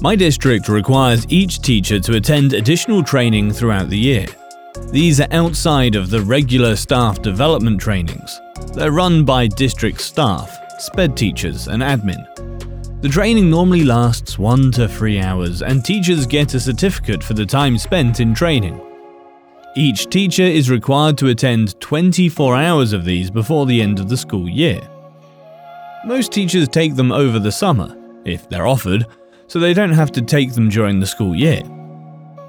My 0.00 0.16
district 0.16 0.68
requires 0.68 1.26
each 1.28 1.60
teacher 1.60 2.00
to 2.00 2.16
attend 2.16 2.54
additional 2.54 3.02
training 3.04 3.52
throughout 3.52 3.88
the 3.88 3.98
year. 3.98 4.26
These 4.90 5.20
are 5.20 5.28
outside 5.30 5.94
of 5.94 6.10
the 6.10 6.20
regular 6.22 6.74
staff 6.74 7.22
development 7.22 7.80
trainings. 7.80 8.40
They're 8.74 8.92
run 8.92 9.24
by 9.24 9.46
district 9.46 10.00
staff, 10.00 10.58
SPED 10.80 11.16
teachers, 11.16 11.68
and 11.68 11.82
admin. 11.82 12.26
The 13.02 13.08
training 13.08 13.50
normally 13.50 13.84
lasts 13.84 14.38
one 14.38 14.70
to 14.72 14.88
three 14.88 15.20
hours, 15.20 15.62
and 15.62 15.84
teachers 15.84 16.26
get 16.26 16.54
a 16.54 16.60
certificate 16.60 17.22
for 17.22 17.34
the 17.34 17.46
time 17.46 17.76
spent 17.78 18.20
in 18.20 18.34
training. 18.34 18.80
Each 19.74 20.06
teacher 20.06 20.42
is 20.42 20.68
required 20.68 21.16
to 21.18 21.28
attend 21.28 21.80
24 21.80 22.56
hours 22.56 22.92
of 22.92 23.06
these 23.06 23.30
before 23.30 23.64
the 23.64 23.80
end 23.80 23.98
of 23.98 24.10
the 24.10 24.18
school 24.18 24.46
year. 24.46 24.86
Most 26.04 26.30
teachers 26.30 26.68
take 26.68 26.94
them 26.94 27.10
over 27.10 27.38
the 27.38 27.52
summer, 27.52 27.96
if 28.26 28.46
they're 28.50 28.66
offered, 28.66 29.06
so 29.46 29.58
they 29.58 29.72
don't 29.72 29.92
have 29.92 30.12
to 30.12 30.20
take 30.20 30.52
them 30.52 30.68
during 30.68 31.00
the 31.00 31.06
school 31.06 31.34
year. 31.34 31.62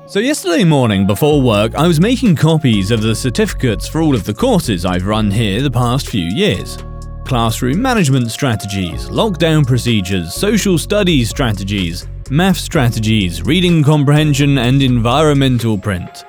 So, 0.06 0.20
yesterday 0.20 0.65
morning 0.65 1.08
before 1.08 1.42
work, 1.42 1.75
I 1.75 1.88
was 1.88 2.01
making 2.01 2.36
copies 2.36 2.92
of 2.92 3.01
the 3.01 3.15
certificates 3.15 3.88
for 3.88 4.01
all 4.01 4.15
of 4.15 4.25
the 4.25 4.34
courses 4.34 4.84
I've 4.84 5.08
run 5.08 5.32
here 5.32 5.62
the 5.62 5.72
past 5.72 6.10
few 6.10 6.25
years 6.25 6.77
classroom 7.24 7.82
management 7.82 8.30
strategies, 8.32 9.08
lockdown 9.08 9.65
procedures, 9.65 10.34
social 10.34 10.77
studies 10.77 11.30
strategies, 11.30 12.06
math 12.30 12.58
strategies, 12.58 13.44
reading 13.44 13.82
comprehension, 13.82 14.58
and 14.58 14.84
environmental 14.84 15.77
print. 15.77 16.25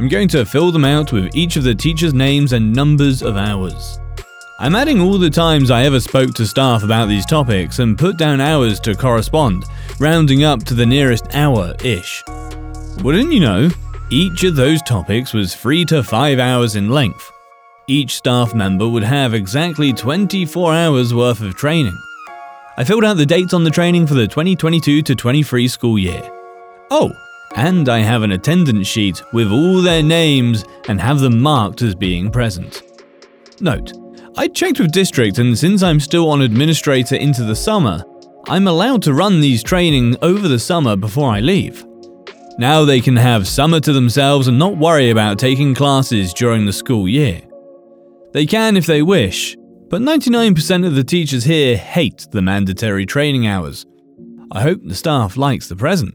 I'm 0.00 0.08
going 0.08 0.28
to 0.28 0.46
fill 0.46 0.72
them 0.72 0.86
out 0.86 1.12
with 1.12 1.36
each 1.36 1.56
of 1.56 1.62
the 1.62 1.74
teachers' 1.74 2.14
names 2.14 2.54
and 2.54 2.74
numbers 2.74 3.20
of 3.20 3.36
hours. 3.36 4.00
I'm 4.58 4.74
adding 4.74 4.98
all 4.98 5.18
the 5.18 5.28
times 5.28 5.70
I 5.70 5.82
ever 5.82 6.00
spoke 6.00 6.32
to 6.36 6.46
staff 6.46 6.82
about 6.82 7.08
these 7.08 7.26
topics 7.26 7.80
and 7.80 7.98
put 7.98 8.16
down 8.16 8.40
hours 8.40 8.80
to 8.80 8.94
correspond, 8.94 9.66
rounding 9.98 10.42
up 10.42 10.64
to 10.64 10.74
the 10.74 10.86
nearest 10.86 11.34
hour 11.34 11.74
ish. 11.84 12.24
Wouldn't 13.02 13.30
you 13.30 13.40
know, 13.40 13.68
each 14.08 14.42
of 14.44 14.56
those 14.56 14.80
topics 14.80 15.34
was 15.34 15.54
3 15.54 15.84
to 15.84 16.02
5 16.02 16.38
hours 16.38 16.76
in 16.76 16.88
length. 16.88 17.30
Each 17.86 18.14
staff 18.14 18.54
member 18.54 18.88
would 18.88 19.02
have 19.02 19.34
exactly 19.34 19.92
24 19.92 20.72
hours 20.72 21.12
worth 21.12 21.42
of 21.42 21.56
training. 21.56 21.98
I 22.78 22.84
filled 22.84 23.04
out 23.04 23.18
the 23.18 23.26
dates 23.26 23.52
on 23.52 23.64
the 23.64 23.70
training 23.70 24.06
for 24.06 24.14
the 24.14 24.26
2022 24.26 25.02
to 25.02 25.14
23 25.14 25.68
school 25.68 25.98
year. 25.98 26.22
Oh, 26.90 27.12
and 27.56 27.88
I 27.88 27.98
have 27.98 28.22
an 28.22 28.32
attendance 28.32 28.86
sheet 28.86 29.22
with 29.32 29.50
all 29.50 29.82
their 29.82 30.02
names 30.02 30.64
and 30.88 31.00
have 31.00 31.20
them 31.20 31.40
marked 31.40 31.82
as 31.82 31.94
being 31.94 32.30
present. 32.30 32.82
Note, 33.60 33.92
I 34.36 34.48
checked 34.48 34.80
with 34.80 34.92
district 34.92 35.38
and 35.38 35.58
since 35.58 35.82
I'm 35.82 36.00
still 36.00 36.30
on 36.30 36.42
administrator 36.42 37.16
into 37.16 37.44
the 37.44 37.56
summer, 37.56 38.04
I'm 38.46 38.66
allowed 38.66 39.02
to 39.02 39.14
run 39.14 39.40
these 39.40 39.62
training 39.62 40.16
over 40.22 40.48
the 40.48 40.58
summer 40.58 40.96
before 40.96 41.30
I 41.30 41.40
leave. 41.40 41.84
Now 42.58 42.84
they 42.84 43.00
can 43.00 43.16
have 43.16 43.46
summer 43.46 43.80
to 43.80 43.92
themselves 43.92 44.48
and 44.48 44.58
not 44.58 44.76
worry 44.76 45.10
about 45.10 45.38
taking 45.38 45.74
classes 45.74 46.32
during 46.32 46.66
the 46.66 46.72
school 46.72 47.08
year. 47.08 47.42
They 48.32 48.46
can 48.46 48.76
if 48.76 48.86
they 48.86 49.02
wish, 49.02 49.56
but 49.88 50.02
99% 50.02 50.86
of 50.86 50.94
the 50.94 51.04
teachers 51.04 51.44
here 51.44 51.76
hate 51.76 52.26
the 52.30 52.42
mandatory 52.42 53.06
training 53.06 53.46
hours. 53.46 53.86
I 54.52 54.62
hope 54.62 54.80
the 54.84 54.94
staff 54.94 55.36
likes 55.36 55.68
the 55.68 55.76
present. 55.76 56.14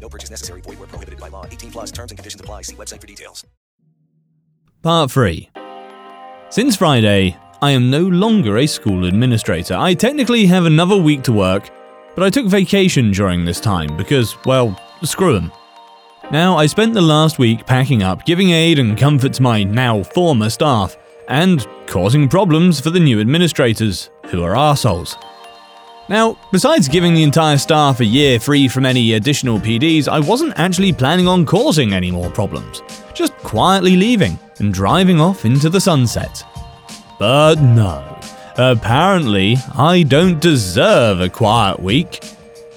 No 0.00 0.08
purchase 0.08 0.30
necessary. 0.30 0.60
Void 0.62 0.78
where 0.78 0.88
prohibited 0.88 1.20
by 1.20 1.28
law. 1.28 1.44
18 1.46 1.70
plus 1.70 1.90
terms 1.90 2.10
and 2.10 2.18
conditions 2.18 2.40
apply. 2.40 2.62
See 2.62 2.76
website 2.76 3.00
for 3.00 3.06
details. 3.06 3.44
Part 4.82 5.10
3 5.10 5.50
Since 6.50 6.76
Friday, 6.76 7.36
I 7.60 7.72
am 7.72 7.90
no 7.90 8.02
longer 8.02 8.58
a 8.58 8.66
school 8.66 9.04
administrator. 9.06 9.74
I 9.74 9.94
technically 9.94 10.46
have 10.46 10.64
another 10.64 10.96
week 10.96 11.22
to 11.24 11.32
work, 11.32 11.70
but 12.14 12.24
I 12.24 12.30
took 12.30 12.46
vacation 12.46 13.10
during 13.10 13.44
this 13.44 13.58
time 13.58 13.96
because, 13.96 14.36
well, 14.44 14.80
screw 15.02 15.32
them. 15.32 15.50
Now, 16.30 16.56
I 16.56 16.66
spent 16.66 16.94
the 16.94 17.00
last 17.00 17.38
week 17.38 17.66
packing 17.66 18.02
up, 18.02 18.24
giving 18.24 18.50
aid 18.50 18.78
and 18.78 18.96
comfort 18.96 19.32
to 19.34 19.42
my 19.42 19.64
now 19.64 20.02
former 20.02 20.50
staff, 20.50 20.96
and 21.26 21.66
causing 21.86 22.28
problems 22.28 22.80
for 22.80 22.90
the 22.90 23.00
new 23.00 23.20
administrators, 23.20 24.10
who 24.26 24.42
are 24.44 24.54
arseholes. 24.54 25.16
Now, 26.08 26.38
besides 26.50 26.88
giving 26.88 27.12
the 27.12 27.22
entire 27.22 27.58
staff 27.58 28.00
a 28.00 28.04
year 28.04 28.40
free 28.40 28.66
from 28.66 28.86
any 28.86 29.12
additional 29.12 29.58
PDs, 29.58 30.08
I 30.08 30.20
wasn't 30.20 30.58
actually 30.58 30.92
planning 30.94 31.28
on 31.28 31.44
causing 31.44 31.92
any 31.92 32.10
more 32.10 32.30
problems. 32.30 32.82
Just 33.12 33.36
quietly 33.38 33.94
leaving 33.94 34.38
and 34.58 34.72
driving 34.72 35.20
off 35.20 35.44
into 35.44 35.68
the 35.68 35.80
sunset. 35.80 36.42
But 37.18 37.56
no, 37.56 38.18
apparently 38.56 39.56
I 39.74 40.02
don't 40.02 40.40
deserve 40.40 41.20
a 41.20 41.28
quiet 41.28 41.78
week. 41.78 42.22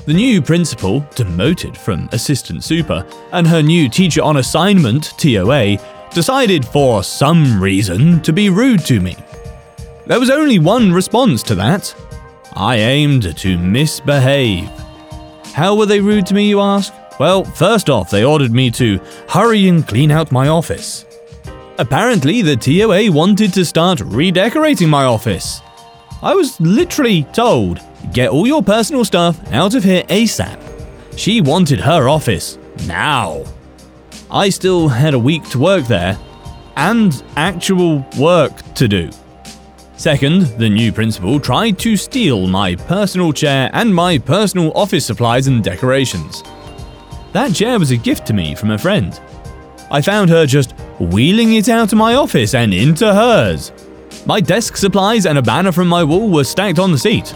The 0.06 0.14
new 0.14 0.42
principal, 0.42 1.06
demoted 1.16 1.78
from 1.78 2.10
assistant 2.12 2.66
super, 2.66 3.06
and 3.32 3.48
her 3.48 3.62
new 3.62 3.88
teacher 3.88 4.24
on 4.24 4.38
assignment, 4.38 5.14
TOA, 5.18 5.78
decided 6.12 6.66
for 6.66 7.02
some 7.02 7.64
reason 7.64 8.22
to 8.24 8.34
be 8.34 8.50
rude 8.50 8.84
to 8.88 9.00
me. 9.00 9.16
There 10.06 10.20
was 10.20 10.30
only 10.30 10.60
one 10.60 10.92
response 10.92 11.44
to 11.44 11.56
that 11.56 11.96
I 12.54 12.78
aimed 12.78 13.38
to 13.38 13.58
misbehave. 13.58 14.70
How 15.54 15.76
were 15.76 15.86
they 15.86 16.00
rude 16.00 16.26
to 16.28 16.34
me, 16.34 16.50
you 16.50 16.60
ask? 16.60 16.94
Well, 17.20 17.44
first 17.44 17.90
off, 17.90 18.10
they 18.10 18.24
ordered 18.24 18.52
me 18.52 18.72
to 18.72 19.00
hurry 19.30 19.68
and 19.68 19.88
clean 19.88 20.12
out 20.12 20.32
my 20.32 20.48
office. 20.48 21.06
Apparently, 21.78 22.42
the 22.42 22.56
TOA 22.56 23.12
wanted 23.12 23.54
to 23.54 23.66
start 23.66 24.02
redecorating 24.02 24.90
my 24.90 25.06
office. 25.06 25.62
I 26.22 26.36
was 26.36 26.60
literally 26.60 27.24
told, 27.34 27.80
get 28.14 28.30
all 28.30 28.48
your 28.48 28.62
personal 28.62 29.06
stuff 29.06 29.40
out 29.52 29.76
of 29.76 29.84
here 29.84 30.04
ASAP. 30.04 30.60
She 31.18 31.42
wanted 31.42 31.80
her 31.80 32.08
office 32.08 32.58
now. 32.86 33.44
I 34.30 34.50
still 34.50 34.88
had 34.88 35.14
a 35.14 35.20
week 35.20 35.48
to 35.50 35.60
work 35.60 35.86
there, 35.86 36.18
and 36.78 37.24
actual 37.36 38.06
work 38.18 38.54
to 38.76 38.88
do. 38.88 39.10
Second, 40.02 40.48
the 40.58 40.68
new 40.68 40.92
principal 40.92 41.40
tried 41.40 41.78
to 41.78 41.96
steal 41.96 42.48
my 42.48 42.74
personal 42.74 43.32
chair 43.32 43.70
and 43.72 43.94
my 43.94 44.18
personal 44.18 44.72
office 44.74 45.06
supplies 45.06 45.46
and 45.46 45.64
decorations. 45.64 46.42
That 47.34 47.54
chair 47.54 47.78
was 47.78 47.92
a 47.92 47.98
gift 47.98 48.26
to 48.26 48.34
me 48.34 48.56
from 48.56 48.72
a 48.72 48.80
friend. 48.80 49.22
I 49.92 50.02
found 50.02 50.32
her 50.32 50.48
just 50.48 50.74
wheeling 51.00 51.54
it 51.54 51.70
out 51.70 51.92
of 51.94 52.00
my 52.00 52.16
office 52.16 52.56
and 52.56 52.74
into 52.74 53.14
hers. 53.14 53.72
My 54.26 54.42
desk 54.42 54.76
supplies 54.76 55.28
and 55.28 55.38
a 55.38 55.44
banner 55.44 55.72
from 55.72 55.88
my 55.88 56.04
wall 56.04 56.32
were 56.32 56.46
stacked 56.46 56.80
on 56.80 56.92
the 56.92 56.98
seat. 56.98 57.36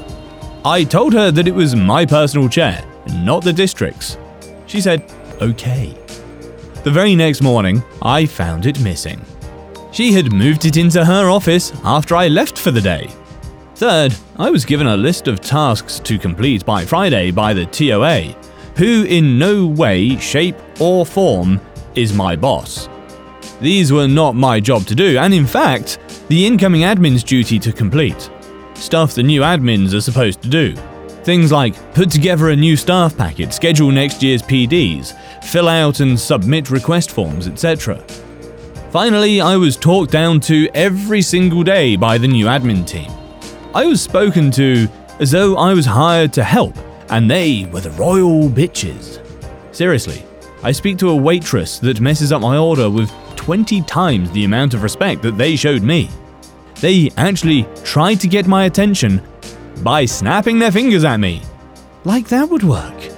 I 0.66 0.86
told 0.86 1.14
her 1.14 1.30
that 1.30 1.48
it 1.48 1.54
was 1.54 1.76
my 1.76 2.04
personal 2.04 2.50
chair, 2.50 2.84
not 3.18 3.44
the 3.44 3.54
district's. 3.54 4.18
She 4.66 4.82
said, 4.82 5.08
okay. 5.40 5.96
The 6.84 6.90
very 6.90 7.16
next 7.16 7.44
morning, 7.44 7.84
I 8.02 8.26
found 8.26 8.66
it 8.66 8.80
missing. 8.80 9.24
She 9.96 10.12
had 10.12 10.34
moved 10.34 10.66
it 10.66 10.76
into 10.76 11.06
her 11.06 11.30
office 11.30 11.72
after 11.86 12.18
I 12.18 12.28
left 12.28 12.58
for 12.58 12.70
the 12.70 12.82
day. 12.82 13.10
Third, 13.76 14.14
I 14.36 14.50
was 14.50 14.66
given 14.66 14.88
a 14.88 14.98
list 14.98 15.30
of 15.30 15.40
tasks 15.40 16.00
to 16.00 16.20
complete 16.20 16.66
by 16.66 16.84
Friday 16.84 17.32
by 17.32 17.54
the 17.54 17.66
TOA, 17.66 18.36
who 18.76 19.06
in 19.06 19.40
no 19.40 19.66
way, 19.66 20.18
shape, 20.18 20.58
or 20.82 21.06
form 21.06 21.62
is 21.96 22.12
my 22.12 22.36
boss. 22.36 22.90
These 23.62 23.94
were 23.94 24.06
not 24.06 24.36
my 24.36 24.60
job 24.60 24.86
to 24.88 24.96
do, 24.96 25.18
and 25.18 25.34
in 25.34 25.48
fact, 25.48 25.98
the 26.28 26.46
incoming 26.46 26.82
admin's 26.82 27.24
duty 27.24 27.58
to 27.60 27.72
complete. 27.72 28.30
Stuff 28.74 29.16
the 29.16 29.24
new 29.24 29.44
admins 29.44 29.94
are 29.94 30.02
supposed 30.02 30.42
to 30.42 30.50
do. 30.50 30.76
Things 31.24 31.54
like 31.54 31.94
put 31.94 32.12
together 32.12 32.50
a 32.50 32.56
new 32.56 32.76
staff 32.76 33.16
packet, 33.16 33.54
schedule 33.54 33.92
next 33.92 34.22
year's 34.22 34.42
PDs, 34.42 35.14
fill 35.46 35.70
out 35.70 36.02
and 36.02 36.20
submit 36.20 36.70
request 36.70 37.12
forms, 37.12 37.48
etc. 37.48 38.04
Finally, 38.96 39.42
I 39.42 39.58
was 39.58 39.76
talked 39.76 40.10
down 40.10 40.40
to 40.40 40.70
every 40.74 41.22
single 41.22 41.64
day 41.64 41.98
by 41.98 42.18
the 42.18 42.30
new 42.30 42.46
admin 42.46 42.88
team. 42.88 43.12
I 43.74 43.86
was 43.86 44.02
spoken 44.02 44.50
to 44.52 44.88
as 45.20 45.32
though 45.32 45.58
I 45.58 45.74
was 45.74 45.86
hired 45.86 46.32
to 46.32 46.46
help, 46.46 46.78
and 47.10 47.30
they 47.30 47.66
were 47.74 47.82
the 47.82 47.92
royal 47.92 48.48
bitches. 48.48 49.20
Seriously, 49.76 50.24
I 50.64 50.72
speak 50.72 50.98
to 51.00 51.10
a 51.10 51.16
waitress 51.16 51.78
that 51.80 52.00
messes 52.00 52.32
up 52.32 52.42
my 52.42 52.58
order 52.58 52.90
with 52.90 53.12
20 53.36 53.82
times 53.82 54.32
the 54.32 54.46
amount 54.46 54.74
of 54.74 54.82
respect 54.82 55.22
that 55.24 55.38
they 55.38 55.58
showed 55.58 55.84
me. 55.84 56.10
They 56.76 57.12
actually 57.18 57.68
tried 57.84 58.22
to 58.22 58.30
get 58.30 58.48
my 58.48 58.64
attention 58.64 59.22
by 59.84 60.06
snapping 60.06 60.58
their 60.58 60.72
fingers 60.72 61.04
at 61.04 61.20
me. 61.20 61.42
like 62.06 62.30
that 62.30 62.48
would 62.48 62.64
work. 62.64 63.12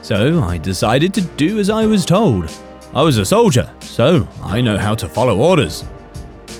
So 0.00 0.44
I 0.44 0.58
decided 0.58 1.12
to 1.14 1.22
do 1.22 1.58
as 1.58 1.70
I 1.70 1.86
was 1.86 2.06
told. 2.06 2.48
I 2.94 3.02
was 3.02 3.18
a 3.18 3.24
soldier, 3.24 3.68
so 3.94 4.26
I 4.42 4.60
know 4.60 4.76
how 4.76 4.96
to 4.96 5.08
follow 5.08 5.38
orders. 5.38 5.84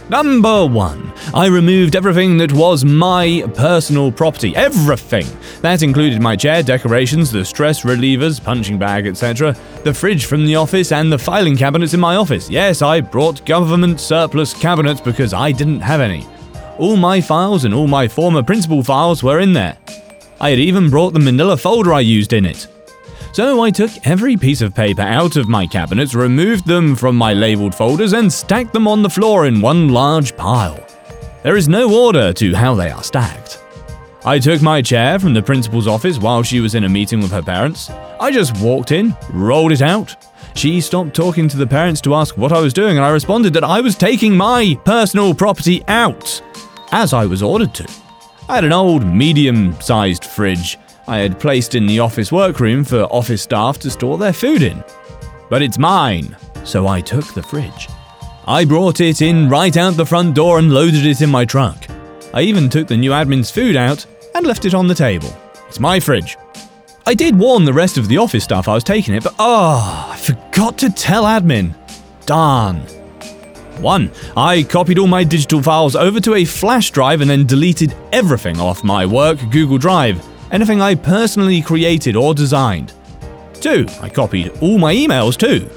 Number 0.08 0.64
one, 0.66 1.12
I 1.32 1.46
removed 1.46 1.96
everything 1.96 2.36
that 2.38 2.52
was 2.52 2.84
my 2.84 3.42
personal 3.56 4.12
property. 4.12 4.54
Everything. 4.54 5.26
That 5.60 5.82
included 5.82 6.22
my 6.22 6.36
chair, 6.36 6.62
decorations, 6.62 7.32
the 7.32 7.44
stress 7.44 7.82
relievers, 7.82 8.42
punching 8.42 8.78
bag, 8.78 9.08
etc., 9.08 9.56
the 9.82 9.92
fridge 9.92 10.26
from 10.26 10.46
the 10.46 10.54
office, 10.54 10.92
and 10.92 11.10
the 11.10 11.18
filing 11.18 11.56
cabinets 11.56 11.92
in 11.92 11.98
my 11.98 12.14
office. 12.14 12.48
Yes, 12.48 12.82
I 12.82 13.00
brought 13.00 13.44
government 13.44 13.98
surplus 13.98 14.54
cabinets 14.54 15.00
because 15.00 15.34
I 15.34 15.50
didn't 15.50 15.80
have 15.80 16.00
any. 16.00 16.28
All 16.78 16.96
my 16.96 17.20
files 17.20 17.64
and 17.64 17.74
all 17.74 17.88
my 17.88 18.06
former 18.06 18.44
principal 18.44 18.84
files 18.84 19.24
were 19.24 19.40
in 19.40 19.54
there. 19.54 19.76
I 20.40 20.50
had 20.50 20.60
even 20.60 20.88
brought 20.88 21.14
the 21.14 21.18
manila 21.18 21.56
folder 21.56 21.92
I 21.94 22.00
used 22.00 22.32
in 22.32 22.44
it. 22.44 22.68
So 23.34 23.64
I 23.64 23.72
took 23.72 23.90
every 24.06 24.36
piece 24.36 24.60
of 24.60 24.76
paper 24.76 25.02
out 25.02 25.34
of 25.34 25.48
my 25.48 25.66
cabinets, 25.66 26.14
removed 26.14 26.68
them 26.68 26.94
from 26.94 27.16
my 27.16 27.32
labeled 27.32 27.74
folders, 27.74 28.12
and 28.12 28.32
stacked 28.32 28.72
them 28.72 28.86
on 28.86 29.02
the 29.02 29.10
floor 29.10 29.46
in 29.46 29.60
one 29.60 29.88
large 29.88 30.36
pile. 30.36 30.78
There 31.42 31.56
is 31.56 31.68
no 31.68 31.92
order 31.92 32.32
to 32.32 32.54
how 32.54 32.76
they 32.76 32.92
are 32.92 33.02
stacked. 33.02 33.60
I 34.24 34.38
took 34.38 34.62
my 34.62 34.80
chair 34.80 35.18
from 35.18 35.34
the 35.34 35.42
principal's 35.42 35.88
office 35.88 36.16
while 36.16 36.44
she 36.44 36.60
was 36.60 36.76
in 36.76 36.84
a 36.84 36.88
meeting 36.88 37.20
with 37.20 37.32
her 37.32 37.42
parents. 37.42 37.90
I 38.20 38.30
just 38.30 38.56
walked 38.58 38.92
in, 38.92 39.16
rolled 39.30 39.72
it 39.72 39.82
out. 39.82 40.14
She 40.54 40.80
stopped 40.80 41.12
talking 41.12 41.48
to 41.48 41.56
the 41.56 41.66
parents 41.66 42.00
to 42.02 42.14
ask 42.14 42.38
what 42.38 42.52
I 42.52 42.60
was 42.60 42.72
doing, 42.72 42.98
and 42.98 43.04
I 43.04 43.10
responded 43.10 43.52
that 43.54 43.64
I 43.64 43.80
was 43.80 43.96
taking 43.96 44.36
my 44.36 44.78
personal 44.84 45.34
property 45.34 45.82
out, 45.88 46.40
as 46.92 47.12
I 47.12 47.26
was 47.26 47.42
ordered 47.42 47.74
to. 47.74 47.90
I 48.48 48.54
had 48.54 48.64
an 48.64 48.72
old, 48.72 49.04
medium 49.04 49.74
sized 49.80 50.24
fridge 50.24 50.78
I 51.06 51.18
had 51.18 51.38
placed 51.38 51.74
in 51.74 51.86
the 51.86 52.00
office 52.00 52.32
workroom 52.32 52.82
for 52.82 53.02
office 53.04 53.42
staff 53.42 53.78
to 53.80 53.90
store 53.90 54.16
their 54.16 54.32
food 54.32 54.62
in. 54.62 54.82
But 55.50 55.60
it's 55.60 55.78
mine, 55.78 56.34
so 56.64 56.86
I 56.86 57.02
took 57.02 57.34
the 57.34 57.42
fridge. 57.42 57.88
I 58.46 58.64
brought 58.64 59.00
it 59.00 59.20
in 59.20 59.50
right 59.50 59.76
out 59.76 59.94
the 59.94 60.06
front 60.06 60.34
door 60.34 60.58
and 60.58 60.72
loaded 60.72 61.04
it 61.04 61.20
in 61.20 61.30
my 61.30 61.44
truck. 61.44 61.86
I 62.32 62.42
even 62.42 62.70
took 62.70 62.88
the 62.88 62.96
new 62.96 63.10
admin's 63.10 63.50
food 63.50 63.76
out 63.76 64.06
and 64.34 64.46
left 64.46 64.64
it 64.64 64.74
on 64.74 64.86
the 64.86 64.94
table. 64.94 65.34
It's 65.68 65.78
my 65.78 66.00
fridge. 66.00 66.38
I 67.06 67.12
did 67.12 67.38
warn 67.38 67.66
the 67.66 67.72
rest 67.72 67.98
of 67.98 68.08
the 68.08 68.16
office 68.16 68.44
staff 68.44 68.66
I 68.66 68.74
was 68.74 68.84
taking 68.84 69.14
it, 69.14 69.22
but 69.22 69.34
oh, 69.38 70.08
I 70.10 70.16
forgot 70.16 70.78
to 70.78 70.90
tell 70.90 71.24
admin. 71.24 71.74
Darn. 72.24 72.80
1. 73.80 74.10
I 74.38 74.62
copied 74.62 74.98
all 74.98 75.06
my 75.06 75.22
digital 75.22 75.62
files 75.62 75.96
over 75.96 76.18
to 76.20 76.36
a 76.36 76.44
flash 76.46 76.90
drive 76.90 77.20
and 77.20 77.28
then 77.28 77.44
deleted 77.44 77.94
everything 78.12 78.58
off 78.58 78.82
my 78.82 79.04
work 79.04 79.38
Google 79.50 79.76
Drive 79.76 80.24
anything 80.54 80.80
I 80.80 80.94
personally 80.94 81.60
created 81.60 82.14
or 82.14 82.32
designed. 82.32 82.92
2. 83.54 83.86
I 84.00 84.08
copied 84.08 84.56
all 84.60 84.78
my 84.78 84.94
emails 84.94 85.36
too. 85.36 85.68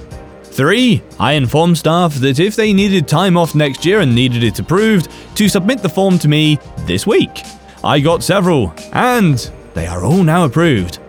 3. 0.43 1.01
I 1.19 1.33
informed 1.33 1.79
staff 1.79 2.13
that 2.15 2.39
if 2.39 2.55
they 2.55 2.73
needed 2.73 3.07
time 3.07 3.37
off 3.37 3.55
next 3.55 3.85
year 3.85 4.01
and 4.01 4.13
needed 4.13 4.43
it 4.43 4.59
approved, 4.59 5.09
to 5.35 5.49
submit 5.49 5.81
the 5.81 5.89
form 5.89 6.19
to 6.19 6.27
me 6.27 6.59
this 6.85 7.07
week. 7.07 7.43
I 7.83 7.99
got 7.99 8.23
several, 8.23 8.73
and 8.93 9.37
they 9.73 9.87
are 9.87 10.03
all 10.05 10.23
now 10.23 10.45
approved. 10.45 10.99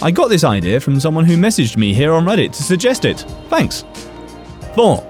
I 0.00 0.10
got 0.10 0.28
this 0.28 0.44
idea 0.44 0.80
from 0.80 0.98
someone 0.98 1.24
who 1.24 1.36
messaged 1.36 1.76
me 1.76 1.92
here 1.92 2.12
on 2.12 2.24
Reddit 2.24 2.52
to 2.52 2.62
suggest 2.62 3.04
it. 3.04 3.20
Thanks. 3.50 3.84
4. 4.74 5.04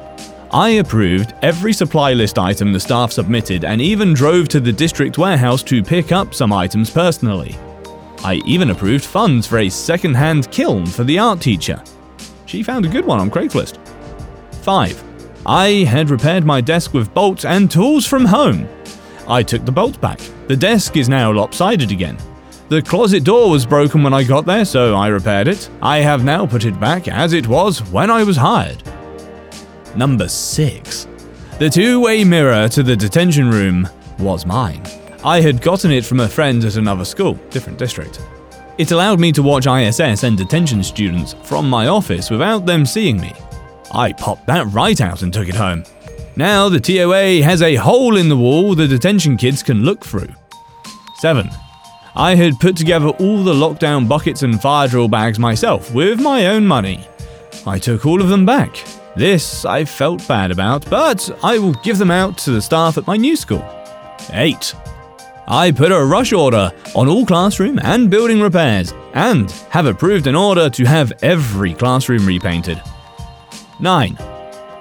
I 0.51 0.71
approved 0.71 1.35
every 1.43 1.73
supply 1.73 2.15
list 2.15 2.39
item 2.39 2.73
the 2.73 2.81
staff 2.81 3.13
submitted 3.13 3.65
and 3.65 3.81
even 3.81 4.15
drove 4.15 4.49
to 4.49 4.61
the 4.61 4.73
district 4.73 5.19
warehouse 5.19 5.63
to 5.65 5.83
pick 5.85 6.11
up 6.11 6.35
some 6.35 6.53
items 6.53 6.91
personally. 6.91 7.57
I 8.25 8.43
even 8.45 8.71
approved 8.71 9.05
funds 9.05 9.47
for 9.47 9.59
a 9.59 9.69
second 9.69 10.15
hand 10.15 10.51
kiln 10.51 10.87
for 10.87 11.05
the 11.05 11.19
art 11.19 11.41
teacher. 11.41 11.83
She 12.47 12.63
found 12.63 12.85
a 12.85 12.89
good 12.89 13.05
one 13.05 13.21
on 13.21 13.31
Craigslist. 13.31 13.79
5. 14.63 15.05
I 15.47 15.85
had 15.85 16.11
repaired 16.11 16.45
my 16.45 16.61
desk 16.61 16.95
with 16.95 17.15
bolts 17.15 17.45
and 17.45 17.71
tools 17.71 18.07
from 18.07 18.25
home. 18.25 18.69
I 19.29 19.43
took 19.43 19.65
the 19.65 19.73
bolts 19.73 19.99
back. 19.99 20.21
The 20.47 20.57
desk 20.57 20.97
is 20.97 21.09
now 21.09 21.33
lopsided 21.33 21.93
again. 21.93 22.19
The 22.69 22.83
closet 22.83 23.25
door 23.25 23.51
was 23.51 23.65
broken 23.65 24.03
when 24.03 24.13
I 24.13 24.25
got 24.25 24.45
there, 24.45 24.65
so 24.65 24.95
I 24.95 25.09
repaired 25.09 25.49
it. 25.49 25.71
I 25.81 25.99
have 25.99 26.25
now 26.25 26.47
put 26.47 26.65
it 26.65 26.79
back 26.79 27.09
as 27.09 27.33
it 27.33 27.47
was 27.47 27.83
when 27.91 28.11
I 28.11 28.25
was 28.25 28.37
hired. 28.37 28.83
Number 29.97 30.29
6. 30.29 31.09
The 31.59 31.71
two 31.71 32.01
way 32.01 32.25
mirror 32.25 32.69
to 32.69 32.83
the 32.83 32.97
detention 32.97 33.51
room 33.51 33.89
was 34.19 34.45
mine. 34.45 34.83
I 35.29 35.43
had 35.43 35.61
gotten 35.61 35.91
it 35.91 36.07
from 36.07 36.21
a 36.21 36.29
friend 36.29 36.65
at 36.65 36.77
another 36.77 37.05
school, 37.05 37.35
different 37.51 37.79
district. 37.79 38.27
It 38.79 38.93
allowed 38.93 39.21
me 39.21 39.31
to 39.33 39.43
watch 39.43 39.67
ISS 39.67 40.25
and 40.25 40.39
detention 40.39 40.83
students 40.83 41.35
from 41.43 41.69
my 41.69 41.89
office 41.89 42.31
without 42.31 42.65
them 42.65 42.87
seeing 42.87 43.21
me. 43.21 43.35
I 43.93 44.15
popped 44.15 44.47
that 44.47 44.67
right 44.69 44.99
out 45.03 45.21
and 45.21 45.31
took 45.31 45.51
it 45.51 45.55
home. 45.55 45.85
Now 46.37 46.71
the 46.71 46.81
TOA 46.81 47.43
has 47.43 47.61
a 47.61 47.75
hole 47.75 48.17
in 48.17 48.31
the 48.31 48.39
wall 48.39 48.75
the 48.75 48.89
detention 48.89 49.37
kids 49.37 49.63
can 49.63 49.83
look 49.83 50.03
through. 50.03 50.33
7. 51.17 51.51
I 52.17 52.35
had 52.35 52.59
put 52.59 52.75
together 52.75 53.09
all 53.09 53.45
the 53.45 53.53
lockdown 53.53 54.09
buckets 54.09 54.45
and 54.45 54.59
fire 54.59 54.89
drill 54.89 55.09
bags 55.09 55.39
myself 55.39 55.93
with 55.93 56.23
my 56.23 56.47
own 56.47 56.67
money. 56.67 57.07
I 57.67 57.79
took 57.79 58.07
all 58.07 58.23
of 58.23 58.31
them 58.31 58.47
back. 58.47 58.83
This 59.15 59.67
I 59.67 59.85
felt 59.85 60.27
bad 60.27 60.53
about, 60.53 60.89
but 60.89 61.31
I 61.45 61.59
will 61.59 61.75
give 61.85 61.99
them 61.99 62.11
out 62.11 62.39
to 62.39 62.51
the 62.51 62.63
staff 62.63 62.97
at 62.97 63.07
my 63.07 63.19
new 63.19 63.37
school. 63.37 63.63
8. 64.31 64.75
I 65.51 65.73
put 65.73 65.93
a 65.93 66.05
rush 66.05 66.35
order 66.35 66.71
on 66.95 67.09
all 67.09 67.25
classroom 67.25 67.79
and 67.83 68.11
building 68.11 68.39
repairs 68.39 68.93
and 69.15 69.51
have 69.71 69.87
approved 69.87 70.27
an 70.27 70.35
order 70.35 70.69
to 70.69 70.85
have 70.85 71.11
every 71.23 71.73
classroom 71.73 72.27
repainted. 72.27 72.83
9. 73.81 74.19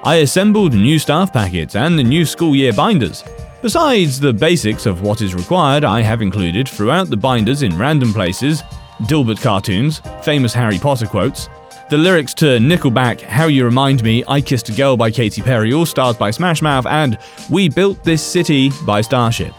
I 0.04 0.16
assembled 0.16 0.74
new 0.74 1.00
staff 1.00 1.32
packets 1.32 1.78
and 1.78 1.98
the 1.98 2.04
new 2.04 2.26
school 2.26 2.54
year 2.54 2.74
binders. 2.74 3.24
Besides 3.62 4.20
the 4.20 4.34
basics 4.34 4.86
of 4.86 5.04
what 5.04 5.22
is 5.22 5.34
required, 5.34 5.86
I 5.86 6.02
have 6.02 6.22
included 6.22 6.68
throughout 6.68 7.10
the 7.10 7.16
binders 7.16 7.64
in 7.64 7.78
random 7.78 8.12
places 8.12 8.62
Dilbert 9.04 9.42
cartoons, 9.42 10.02
famous 10.22 10.54
Harry 10.54 10.80
Potter 10.80 11.08
quotes, 11.08 11.48
the 11.90 11.98
lyrics 11.98 12.34
to 12.34 12.58
Nickelback 12.58 13.22
How 13.22 13.46
You 13.46 13.64
Remind 13.64 14.04
Me, 14.04 14.22
I 14.28 14.42
Kissed 14.42 14.68
a 14.68 14.74
Girl 14.74 14.98
by 14.98 15.12
Katy 15.12 15.42
Perry, 15.44 15.72
All 15.72 15.86
Stars 15.86 16.18
by 16.18 16.32
Smash 16.32 16.62
Mouth, 16.62 16.86
and 16.88 17.18
We 17.50 17.70
Built 17.70 18.04
This 18.04 18.22
City 18.22 18.70
by 18.86 19.00
Starship 19.00 19.54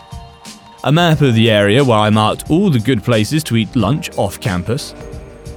a 0.88 0.92
map 0.92 1.20
of 1.20 1.34
the 1.34 1.50
area 1.50 1.84
where 1.84 1.98
I 1.98 2.08
marked 2.08 2.50
all 2.50 2.70
the 2.70 2.78
good 2.78 3.04
places 3.04 3.44
to 3.44 3.56
eat 3.58 3.76
lunch 3.76 4.08
off 4.16 4.40
campus, 4.40 4.94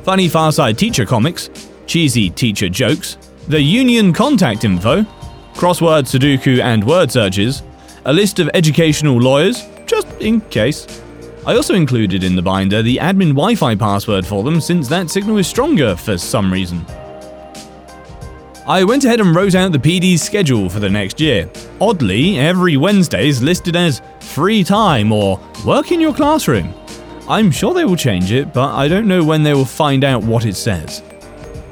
funny 0.04 0.28
Far 0.28 0.52
Side 0.52 0.78
teacher 0.78 1.06
comics, 1.06 1.50
cheesy 1.86 2.30
teacher 2.30 2.68
jokes, 2.68 3.18
the 3.48 3.62
union 3.62 4.12
contact 4.12 4.66
info, 4.66 5.04
crossword 5.54 6.04
Sudoku 6.04 6.62
and 6.62 6.84
word 6.84 7.14
searches, 7.14 7.64
a 8.04 8.12
list 8.12 8.40
of 8.40 8.50
educational 8.54 9.22
lawyers, 9.22 9.66
just 9.86 10.06
in 10.20 10.42
case. 10.42 11.02
I 11.48 11.56
also 11.56 11.76
included 11.76 12.26
in 12.26 12.36
the 12.36 12.42
binder 12.42 12.82
the 12.82 12.98
admin 12.98 13.30
Wi 13.30 13.56
Fi 13.56 13.74
password 13.76 14.28
for 14.28 14.44
them 14.44 14.60
since 14.60 14.90
that 14.90 15.10
signal 15.10 15.38
is 15.38 15.48
stronger 15.48 15.96
for 15.96 16.18
some 16.18 16.52
reason. 16.52 16.86
I 18.68 18.84
went 18.84 19.06
ahead 19.06 19.20
and 19.20 19.36
wrote 19.36 19.56
out 19.56 19.72
the 19.72 19.80
PD's 19.80 20.22
schedule 20.22 20.70
for 20.70 20.80
the 20.80 20.90
next 20.90 21.20
year. 21.20 21.50
Oddly, 21.80 22.38
every 22.38 22.78
Wednesday 22.78 23.28
is 23.28 23.42
listed 23.42 23.76
as 23.76 24.04
free 24.20 24.64
time 24.64 25.12
or 25.12 25.40
work 25.66 25.92
in 25.92 26.00
your 26.00 26.14
classroom. 26.14 26.72
I'm 27.28 27.50
sure 27.50 27.74
they 27.74 27.86
will 27.86 27.96
change 27.96 28.32
it, 28.32 28.54
but 28.54 28.76
I 28.76 28.88
don't 28.88 29.08
know 29.08 29.24
when 29.24 29.42
they 29.42 29.56
will 29.56 29.66
find 29.66 30.04
out 30.04 30.24
what 30.24 30.46
it 30.46 30.56
says. 30.56 31.02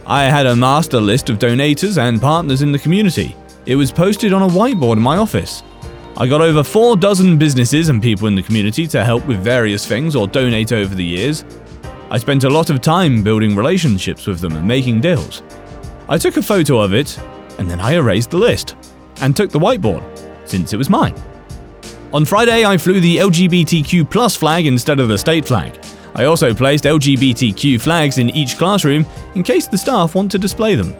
I 0.07 0.23
had 0.23 0.47
a 0.47 0.55
master 0.55 0.99
list 0.99 1.29
of 1.29 1.37
donators 1.37 1.99
and 1.99 2.19
partners 2.19 2.63
in 2.63 2.71
the 2.71 2.79
community. 2.79 3.35
It 3.67 3.75
was 3.75 3.91
posted 3.91 4.33
on 4.33 4.41
a 4.41 4.47
whiteboard 4.47 4.97
in 4.97 5.03
my 5.03 5.17
office. 5.17 5.61
I 6.17 6.25
got 6.25 6.41
over 6.41 6.63
four 6.63 6.97
dozen 6.97 7.37
businesses 7.37 7.89
and 7.89 8.01
people 8.01 8.27
in 8.27 8.33
the 8.33 8.41
community 8.41 8.87
to 8.87 9.05
help 9.05 9.27
with 9.27 9.43
various 9.43 9.85
things 9.85 10.15
or 10.15 10.27
donate 10.27 10.71
over 10.71 10.95
the 10.95 11.05
years. 11.05 11.45
I 12.09 12.17
spent 12.17 12.45
a 12.45 12.49
lot 12.49 12.71
of 12.71 12.81
time 12.81 13.21
building 13.21 13.55
relationships 13.55 14.25
with 14.25 14.39
them 14.39 14.55
and 14.55 14.67
making 14.67 15.01
deals. 15.01 15.43
I 16.09 16.17
took 16.17 16.37
a 16.37 16.41
photo 16.41 16.79
of 16.79 16.91
it, 16.91 17.19
and 17.59 17.69
then 17.69 17.79
I 17.79 17.93
erased 17.93 18.31
the 18.31 18.37
list, 18.37 18.75
and 19.21 19.35
took 19.35 19.51
the 19.51 19.59
whiteboard, 19.59 20.03
since 20.47 20.73
it 20.73 20.77
was 20.77 20.89
mine. 20.89 21.13
On 22.13 22.25
Friday, 22.25 22.65
I 22.65 22.77
flew 22.77 22.99
the 22.99 23.17
LGBTQ 23.17 24.09
plus 24.09 24.35
flag 24.35 24.65
instead 24.65 24.99
of 24.99 25.07
the 25.07 25.17
state 25.19 25.45
flag. 25.45 25.79
I 26.15 26.25
also 26.25 26.51
placed 26.51 26.85
LGBTQ 26.85 27.79
flags 27.79 28.17
in 28.17 28.31
each 28.31 28.57
classroom 28.57 29.05
in 29.35 29.43
case 29.43 29.67
the 29.67 29.77
staff 29.77 30.15
want 30.15 30.31
to 30.31 30.39
display 30.39 30.73
them. 30.73 30.95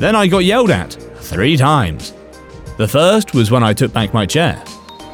Then 0.00 0.16
I 0.16 0.26
got 0.26 0.38
yelled 0.38 0.70
at, 0.70 0.94
three 1.20 1.56
times. 1.56 2.12
The 2.78 2.88
first 2.88 3.32
was 3.32 3.52
when 3.52 3.62
I 3.62 3.72
took 3.72 3.92
back 3.92 4.12
my 4.12 4.26
chair. 4.26 4.60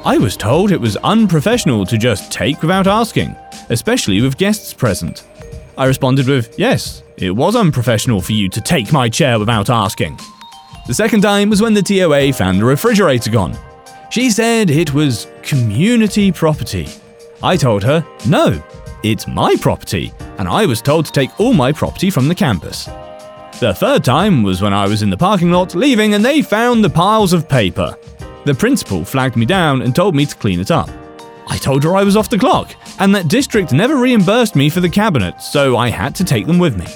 I 0.07 0.17
was 0.17 0.39
told 0.39 0.73
it 0.73 0.81
was 0.81 0.97
unprofessional 0.97 1.85
to 1.85 1.99
just 1.99 2.33
take 2.33 2.63
without 2.63 2.87
asking, 2.87 3.37
especially 3.69 4.23
with 4.23 4.39
guests 4.39 4.73
present. 4.73 5.25
I 5.83 5.87
responded 5.87 6.29
with, 6.29 6.57
Yes, 6.61 7.03
it 7.17 7.33
was 7.33 7.57
unprofessional 7.57 8.21
for 8.21 8.31
you 8.31 8.49
to 8.51 8.61
take 8.61 8.93
my 8.93 9.09
chair 9.09 9.37
without 9.41 9.69
asking. 9.69 10.17
The 10.87 10.95
second 10.95 11.23
time 11.23 11.51
was 11.51 11.61
when 11.61 11.75
the 11.75 11.83
TOA 11.83 12.33
found 12.33 12.61
the 12.61 12.65
refrigerator 12.65 13.33
gone. 13.33 13.59
She 14.09 14.31
said 14.31 14.71
it 14.71 14.95
was 14.95 15.27
community 15.43 16.31
property. 16.31 16.87
I 17.43 17.57
told 17.57 17.83
her, 17.83 18.07
No, 18.29 18.63
it's 19.03 19.27
my 19.27 19.57
property. 19.57 20.13
and 20.39 20.47
I 20.47 20.67
was 20.67 20.81
told 20.81 21.05
to 21.07 21.13
take 21.13 21.41
all 21.41 21.53
my 21.53 21.73
property 21.73 22.11
from 22.11 22.29
the 22.29 22.35
campus. 22.37 22.85
The 23.59 23.75
third 23.77 24.05
time 24.05 24.45
was 24.45 24.63
when 24.63 24.73
I 24.73 24.87
was 24.87 25.03
in 25.03 25.11
the 25.11 25.17
parking 25.17 25.51
lot 25.51 25.75
leaving 25.75 26.15
and 26.15 26.25
they 26.25 26.43
found 26.43 26.85
the 26.85 26.91
piles 26.91 27.33
of 27.33 27.49
paper. 27.49 27.97
The 28.45 28.55
principal 28.55 29.05
flagged 29.05 29.35
me 29.35 29.47
down 29.47 29.83
and 29.83 29.97
told 29.97 30.15
me 30.15 30.27
to 30.27 30.37
clean 30.37 30.61
it 30.61 30.71
up. 30.71 30.89
I 31.49 31.59
told 31.59 31.83
her 31.83 31.97
I 31.97 32.05
was 32.05 32.17
off 32.17 32.31
the 32.31 32.39
clock 32.39 32.77
and 33.03 33.13
that 33.13 33.27
district 33.27 33.73
never 33.73 33.97
reimbursed 33.97 34.55
me 34.55 34.71
for 34.71 34.79
the 34.79 34.89
cabinets, 34.89 35.51
so 35.51 35.77
I 35.77 35.89
had 35.89 36.15
to 36.15 36.25
take 36.25 36.47
them 36.47 36.61
with 36.61 36.79
me. 36.79 36.87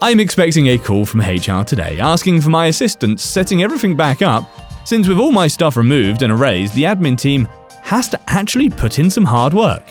I'm 0.00 0.20
expecting 0.20 0.68
a 0.68 0.78
call 0.78 1.04
from 1.04 1.22
HR 1.22 1.64
today 1.64 1.98
asking 1.98 2.40
for 2.40 2.50
my 2.50 2.66
assistance 2.66 3.24
setting 3.24 3.64
everything 3.64 3.96
back 3.96 4.22
up, 4.22 4.48
since 4.86 5.08
with 5.08 5.18
all 5.18 5.32
my 5.32 5.48
stuff 5.48 5.76
removed 5.76 6.22
and 6.22 6.32
erased, 6.32 6.72
the 6.74 6.84
admin 6.84 7.18
team 7.18 7.48
has 7.82 8.08
to 8.10 8.20
actually 8.28 8.70
put 8.70 9.00
in 9.00 9.10
some 9.10 9.24
hard 9.24 9.52
work. 9.52 9.82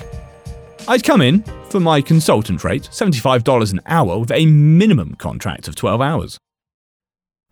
I'd 0.88 1.03
come 1.03 1.19
in 1.19 1.43
for 1.69 1.81
my 1.81 1.99
consultant 1.99 2.63
rate, 2.63 2.84
$75 2.84 3.73
an 3.73 3.81
hour, 3.88 4.19
with 4.19 4.31
a 4.31 4.45
minimum 4.45 5.15
contract 5.15 5.67
of 5.67 5.75
12 5.75 5.99
hours. 5.99 6.38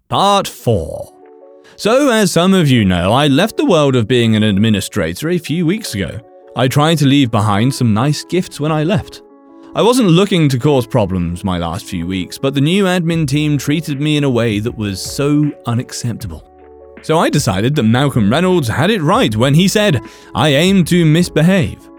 Part 0.08 0.48
4 0.48 1.14
So, 1.76 2.10
as 2.10 2.32
some 2.32 2.54
of 2.54 2.70
you 2.70 2.86
know, 2.86 3.12
I 3.12 3.28
left 3.28 3.58
the 3.58 3.66
world 3.66 3.98
of 3.98 4.08
being 4.08 4.34
an 4.34 4.44
administrator 4.44 5.28
a 5.28 5.38
few 5.38 5.66
weeks 5.66 5.94
ago. 5.94 6.22
I 6.56 6.68
tried 6.68 7.00
to 7.00 7.08
leave 7.08 7.32
behind 7.32 7.74
some 7.74 7.96
nice 7.96 8.24
gifts 8.24 8.60
when 8.60 8.72
I 8.72 8.84
left. 8.84 9.24
I 9.76 9.82
wasn't 9.82 10.10
looking 10.10 10.50
to 10.50 10.60
cause 10.60 10.86
problems 10.86 11.44
my 11.44 11.58
last 11.58 11.86
few 11.86 12.06
weeks, 12.06 12.38
but 12.38 12.54
the 12.54 12.62
new 12.62 12.84
admin 12.84 13.28
team 13.28 13.58
treated 13.58 14.00
me 14.00 14.18
in 14.18 14.24
a 14.24 14.30
way 14.30 14.60
that 14.60 14.78
was 14.78 15.02
so 15.02 15.52
unacceptable. 15.66 16.48
So 17.02 17.18
I 17.18 17.32
decided 17.32 17.74
that 17.76 17.84
Malcolm 17.84 18.30
Reynolds 18.30 18.68
had 18.68 18.92
it 18.92 19.02
right 19.02 19.36
when 19.36 19.56
he 19.56 19.68
said, 19.68 20.00
I 20.36 20.50
aim 20.50 20.86
to 20.86 21.04
misbehave. 21.06 21.90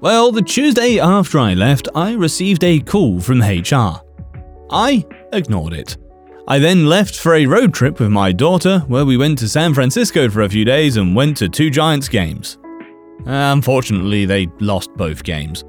Well, 0.00 0.30
the 0.30 0.40
Tuesday 0.40 1.00
after 1.00 1.40
I 1.40 1.54
left, 1.54 1.88
I 1.92 2.12
received 2.12 2.62
a 2.62 2.78
call 2.78 3.20
from 3.20 3.40
HR. 3.40 4.00
I 4.70 5.04
ignored 5.32 5.72
it. 5.72 5.96
I 6.46 6.60
then 6.60 6.86
left 6.86 7.16
for 7.16 7.34
a 7.34 7.46
road 7.46 7.74
trip 7.74 7.98
with 7.98 8.10
my 8.10 8.30
daughter, 8.30 8.78
where 8.86 9.04
we 9.04 9.16
went 9.16 9.38
to 9.40 9.48
San 9.48 9.74
Francisco 9.74 10.30
for 10.30 10.42
a 10.42 10.48
few 10.48 10.64
days 10.64 10.96
and 10.96 11.16
went 11.16 11.36
to 11.38 11.48
two 11.48 11.70
Giants 11.70 12.08
games. 12.08 12.56
Uh, 13.26 13.52
unfortunately, 13.52 14.24
they 14.24 14.46
lost 14.60 14.90
both 14.96 15.22
games. 15.22 15.64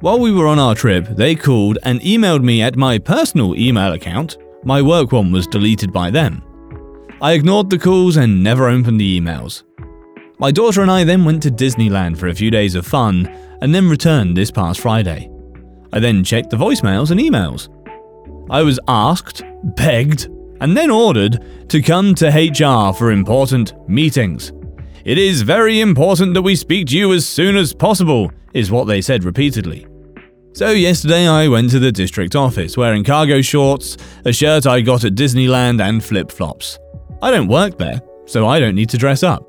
While 0.00 0.18
we 0.18 0.32
were 0.32 0.48
on 0.48 0.58
our 0.58 0.74
trip, 0.74 1.06
they 1.06 1.34
called 1.34 1.78
and 1.84 2.00
emailed 2.00 2.42
me 2.42 2.60
at 2.62 2.76
my 2.76 2.98
personal 2.98 3.54
email 3.54 3.92
account. 3.92 4.36
My 4.64 4.82
work 4.82 5.12
one 5.12 5.30
was 5.30 5.46
deleted 5.46 5.92
by 5.92 6.10
them. 6.10 6.42
I 7.20 7.34
ignored 7.34 7.70
the 7.70 7.78
calls 7.78 8.16
and 8.16 8.42
never 8.42 8.68
opened 8.68 9.00
the 9.00 9.20
emails. 9.20 9.62
My 10.40 10.50
daughter 10.50 10.82
and 10.82 10.90
I 10.90 11.04
then 11.04 11.24
went 11.24 11.42
to 11.44 11.50
Disneyland 11.50 12.18
for 12.18 12.26
a 12.26 12.34
few 12.34 12.50
days 12.50 12.74
of 12.74 12.84
fun 12.84 13.26
and 13.60 13.72
then 13.72 13.88
returned 13.88 14.36
this 14.36 14.50
past 14.50 14.80
Friday. 14.80 15.30
I 15.92 16.00
then 16.00 16.24
checked 16.24 16.50
the 16.50 16.56
voicemails 16.56 17.12
and 17.12 17.20
emails. 17.20 17.68
I 18.50 18.62
was 18.62 18.80
asked, 18.88 19.44
begged, 19.76 20.24
and 20.60 20.76
then 20.76 20.90
ordered 20.90 21.68
to 21.68 21.80
come 21.80 22.14
to 22.16 22.26
HR 22.26 22.92
for 22.92 23.12
important 23.12 23.72
meetings. 23.88 24.52
It 25.04 25.18
is 25.18 25.42
very 25.42 25.80
important 25.80 26.34
that 26.34 26.42
we 26.42 26.54
speak 26.54 26.86
to 26.88 26.96
you 26.96 27.12
as 27.12 27.26
soon 27.26 27.56
as 27.56 27.72
possible, 27.72 28.30
is 28.54 28.70
what 28.70 28.86
they 28.86 29.00
said 29.00 29.24
repeatedly. 29.24 29.86
So, 30.52 30.70
yesterday 30.70 31.26
I 31.26 31.48
went 31.48 31.70
to 31.72 31.80
the 31.80 31.90
district 31.90 32.36
office 32.36 32.76
wearing 32.76 33.02
cargo 33.02 33.40
shorts, 33.42 33.96
a 34.24 34.32
shirt 34.32 34.64
I 34.64 34.80
got 34.80 35.04
at 35.04 35.14
Disneyland, 35.14 35.82
and 35.82 36.04
flip 36.04 36.30
flops. 36.30 36.78
I 37.20 37.32
don't 37.32 37.48
work 37.48 37.78
there, 37.78 38.00
so 38.26 38.46
I 38.46 38.60
don't 38.60 38.76
need 38.76 38.90
to 38.90 38.98
dress 38.98 39.24
up. 39.24 39.42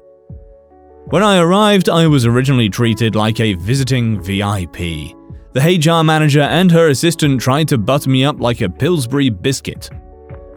When 1.08 1.22
I 1.22 1.38
arrived, 1.38 1.88
I 1.88 2.08
was 2.08 2.26
originally 2.26 2.70
treated 2.70 3.16
like 3.16 3.40
a 3.40 3.54
visiting 3.54 4.22
VIP. 4.22 5.14
The 5.54 5.62
HR 5.62 6.04
manager 6.04 6.42
and 6.42 6.72
her 6.72 6.88
assistant 6.88 7.42
tried 7.42 7.68
to 7.68 7.78
butter 7.78 8.10
me 8.10 8.26
up 8.26 8.40
like 8.40 8.62
a 8.62 8.70
Pillsbury 8.70 9.30
biscuit. 9.30 9.92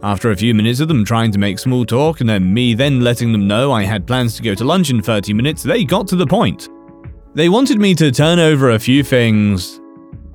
After 0.03 0.31
a 0.31 0.35
few 0.35 0.53
minutes 0.53 0.79
of 0.79 0.87
them 0.87 1.03
trying 1.03 1.31
to 1.31 1.39
make 1.39 1.57
small 1.57 1.85
talk 1.85 2.21
and 2.21 2.29
then 2.29 2.53
me 2.53 2.75
then 2.75 3.01
letting 3.01 3.31
them 3.31 3.47
know 3.47 3.71
I 3.71 3.83
had 3.83 4.05
plans 4.05 4.35
to 4.35 4.43
go 4.43 4.53
to 4.53 4.63
lunch 4.63 4.89
in 4.89 5.01
30 5.01 5.33
minutes, 5.33 5.63
they 5.63 5.83
got 5.83 6.07
to 6.09 6.15
the 6.15 6.27
point. 6.27 6.69
They 7.33 7.49
wanted 7.49 7.79
me 7.79 7.95
to 7.95 8.11
turn 8.11 8.39
over 8.39 8.71
a 8.71 8.79
few 8.79 9.03
things 9.03 9.79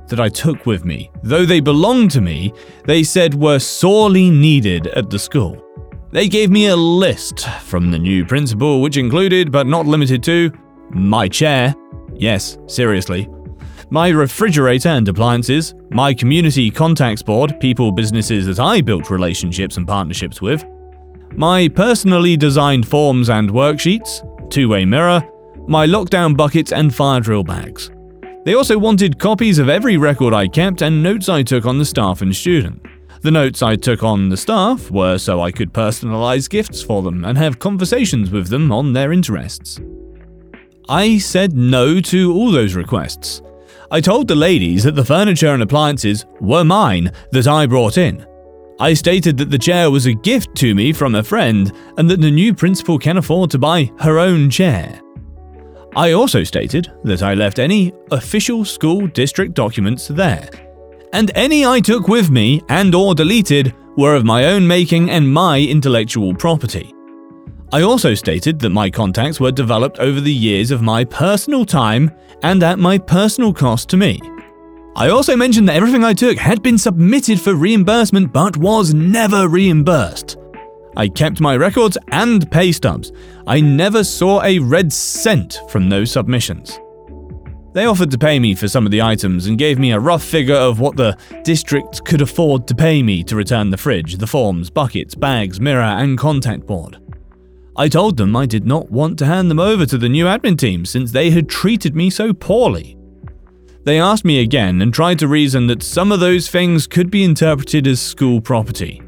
that 0.09 0.21
I 0.21 0.29
took 0.29 0.67
with 0.67 0.85
me, 0.85 1.11
though 1.23 1.47
they 1.47 1.61
belonged 1.61 2.11
to 2.13 2.21
me, 2.21 2.53
they 2.85 3.03
said 3.03 3.35
were 3.35 3.59
sorely 3.59 4.31
needed 4.31 4.89
at 4.89 5.11
the 5.11 5.19
school. 5.19 5.57
They 6.11 6.29
gave 6.29 6.51
me 6.51 6.67
a 6.67 6.77
list 6.77 7.49
from 7.63 7.91
the 7.91 7.99
new 7.99 8.27
principal, 8.27 8.83
which 8.83 8.99
included, 8.99 9.51
but 9.51 9.67
not 9.67 9.87
limited 9.87 10.23
to, 10.25 10.53
my 10.91 11.29
chair. 11.29 11.75
Yes, 12.15 12.59
seriously. 12.67 13.29
My 13.93 14.09
refrigerator 14.09 14.89
and 14.89 15.07
appliances, 15.07 15.75
my 15.91 16.15
community 16.15 16.71
contacts 16.71 17.21
board, 17.21 17.61
people, 17.61 17.93
businesses 17.93 18.47
that 18.47 18.59
I 18.59 18.81
built 18.81 19.11
relationships 19.11 19.77
and 19.77 19.87
partnerships 19.87 20.41
with, 20.41 20.65
my 21.33 21.69
personally 21.69 22.39
designed 22.39 22.89
forms 22.89 23.29
and 23.29 23.51
worksheets, 23.51 24.23
two 24.51 24.71
way 24.71 24.87
mirror, 24.87 25.23
my 25.69 25.87
lockdown 25.87 26.35
buckets 26.35 26.73
and 26.73 26.95
fire 26.95 27.21
drill 27.21 27.45
bags. 27.45 27.91
They 28.47 28.55
also 28.55 28.79
wanted 28.79 29.19
copies 29.19 29.59
of 29.59 29.69
every 29.69 29.99
record 29.99 30.33
I 30.33 30.49
kept 30.49 30.81
and 30.81 31.03
notes 31.03 31.29
I 31.29 31.43
took 31.43 31.67
on 31.67 31.77
the 31.77 31.85
staff 31.85 32.23
and 32.23 32.35
student. 32.35 32.81
The 33.21 33.31
notes 33.31 33.63
I 33.63 33.77
took 33.77 34.03
on 34.03 34.31
the 34.31 34.39
staff 34.39 34.91
were 34.91 35.19
so 35.19 35.43
I 35.43 35.53
could 35.53 35.75
personalize 35.75 36.49
gifts 36.49 36.81
for 36.81 37.03
them 37.03 37.27
and 37.27 37.37
have 37.37 37.59
conversations 37.59 38.31
with 38.31 38.49
them 38.49 38.73
on 38.73 38.95
their 38.95 39.13
interests. 39.13 39.83
I 40.89 41.19
said 41.19 41.53
no 41.53 42.01
to 42.01 42.33
all 42.33 42.51
those 42.51 42.75
requests. 42.75 43.43
I 43.93 44.01
told 44.01 44.27
the 44.27 44.35
ladies 44.35 44.85
that 44.85 44.95
the 44.95 45.05
furniture 45.05 45.49
and 45.49 45.63
appliances 45.63 46.25
were 46.41 46.65
mine 46.65 47.13
that 47.33 47.47
I 47.47 47.67
brought 47.67 47.99
in. 47.99 48.27
I 48.81 48.95
stated 48.95 49.37
that 49.37 49.51
the 49.51 49.59
chair 49.59 49.91
was 49.91 50.07
a 50.07 50.15
gift 50.15 50.55
to 50.57 50.75
me 50.75 50.95
from 50.95 51.15
a 51.15 51.23
friend 51.23 51.71
and 51.99 52.09
that 52.11 52.23
the 52.23 52.31
new 52.31 52.55
principal 52.55 52.99
can 52.99 53.19
afford 53.19 53.51
to 53.51 53.59
buy 53.59 53.93
her 53.99 54.19
own 54.19 54.49
chair. 54.49 54.99
I 55.95 56.13
also 56.13 56.43
stated 56.43 56.91
that 57.05 57.23
I 57.23 57.35
left 57.35 57.59
any 57.59 57.93
official 58.11 58.65
school 58.65 59.09
district 59.09 59.53
documents 59.53 60.09
there, 60.09 60.49
and 61.13 61.31
any 61.35 61.67
I 61.67 61.81
took 61.81 62.09
with 62.09 62.31
me 62.31 62.63
and 62.71 62.95
or 62.95 63.15
deleted 63.15 63.75
were 63.99 64.15
of 64.15 64.25
my 64.25 64.47
own 64.47 64.67
making 64.67 65.11
and 65.11 65.31
my 65.31 65.61
intellectual 65.61 66.35
property. 66.35 66.95
I 67.75 67.81
also 67.81 68.13
stated 68.13 68.59
that 68.59 68.69
my 68.69 68.91
contacts 68.91 69.41
were 69.41 69.51
developed 69.51 69.99
over 69.99 70.21
the 70.21 70.33
years 70.33 70.71
of 70.71 70.83
my 70.83 71.05
personal 71.05 71.65
time 71.65 72.11
and 72.43 72.63
at 72.63 72.79
my 72.79 72.99
personal 72.99 73.55
cost 73.55 73.89
to 73.89 73.97
me. 73.97 74.21
I 74.95 75.09
also 75.09 75.35
mentioned 75.37 75.71
that 75.71 75.77
everything 75.77 76.05
I 76.05 76.13
took 76.13 76.37
had 76.37 76.63
been 76.63 76.77
submitted 76.77 77.41
for 77.41 77.55
reimbursement 77.55 78.31
but 78.31 78.59
was 78.59 78.93
never 78.93 79.49
reimbursed. 79.49 80.37
I 80.99 81.09
kept 81.09 81.41
my 81.41 81.57
records 81.57 81.97
and 82.09 82.51
pay 82.51 82.73
stubs. 82.73 83.11
I 83.47 83.63
never 83.63 84.05
saw 84.05 84.43
a 84.43 84.59
red 84.59 84.93
cent 84.93 85.61
from 85.71 85.89
those 85.89 86.13
submissions. 86.13 86.79
They 87.73 87.87
offered 87.87 88.11
to 88.11 88.19
pay 88.19 88.39
me 88.39 88.55
for 88.55 88.69
some 88.69 88.85
of 88.85 88.93
the 88.93 89.01
items 89.01 89.47
and 89.47 89.57
gave 89.57 89.79
me 89.79 89.93
a 89.93 89.99
rough 89.99 90.23
figure 90.23 90.55
of 90.55 90.79
what 90.79 90.99
the 90.99 91.17
district 91.43 92.05
could 92.05 92.21
afford 92.21 92.69
to 92.69 92.75
pay 92.75 93.03
me 93.03 93.25
to 93.25 93.35
return 93.35 93.71
the 93.71 93.79
fridge, 93.79 94.17
the 94.17 94.27
forms, 94.27 94.69
buckets, 94.69 95.15
bags, 95.15 95.59
mirror, 95.59 95.81
and 95.81 96.19
contact 96.19 96.67
board. 96.67 96.99
I 97.75 97.89
told 97.89 98.19
them 98.19 98.37
I 98.37 98.45
did 98.45 98.67
not 98.67 98.91
want 98.91 99.19
to 99.19 99.27
hand 99.27 99.51
them 99.51 99.59
over 99.59 99.87
to 99.87 99.97
the 99.97 100.09
new 100.09 100.27
admin 100.27 100.59
team 100.59 100.85
since 100.85 101.11
they 101.11 101.31
had 101.31 101.49
treated 101.49 101.97
me 101.97 102.11
so 102.11 102.35
poorly. 102.35 102.99
They 103.85 103.99
asked 103.99 104.25
me 104.25 104.41
again 104.41 104.83
and 104.83 104.93
tried 104.93 105.19
to 105.21 105.29
reason 105.29 105.67
that 105.69 105.83
some 105.83 106.13
of 106.13 106.21
those 106.21 106.49
things 106.49 106.87
could 106.87 107.11
be 107.11 107.25
interpreted 107.25 107.87
as 107.87 108.01
school 108.01 108.41
property. 108.41 109.03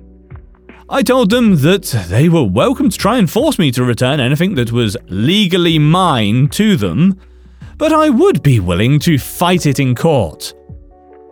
I 0.88 1.02
told 1.02 1.30
them 1.30 1.56
that 1.56 1.84
they 2.08 2.28
were 2.28 2.44
welcome 2.44 2.88
to 2.88 2.98
try 2.98 3.18
and 3.18 3.30
force 3.30 3.58
me 3.58 3.70
to 3.72 3.84
return 3.84 4.18
anything 4.18 4.54
that 4.54 4.72
was 4.72 4.96
legally 5.08 5.78
mine 5.78 6.48
to 6.48 6.76
them, 6.76 7.20
but 7.76 7.92
I 7.92 8.08
would 8.08 8.42
be 8.42 8.60
willing 8.60 8.98
to 9.00 9.18
fight 9.18 9.66
it 9.66 9.78
in 9.78 9.94
court. 9.94 10.54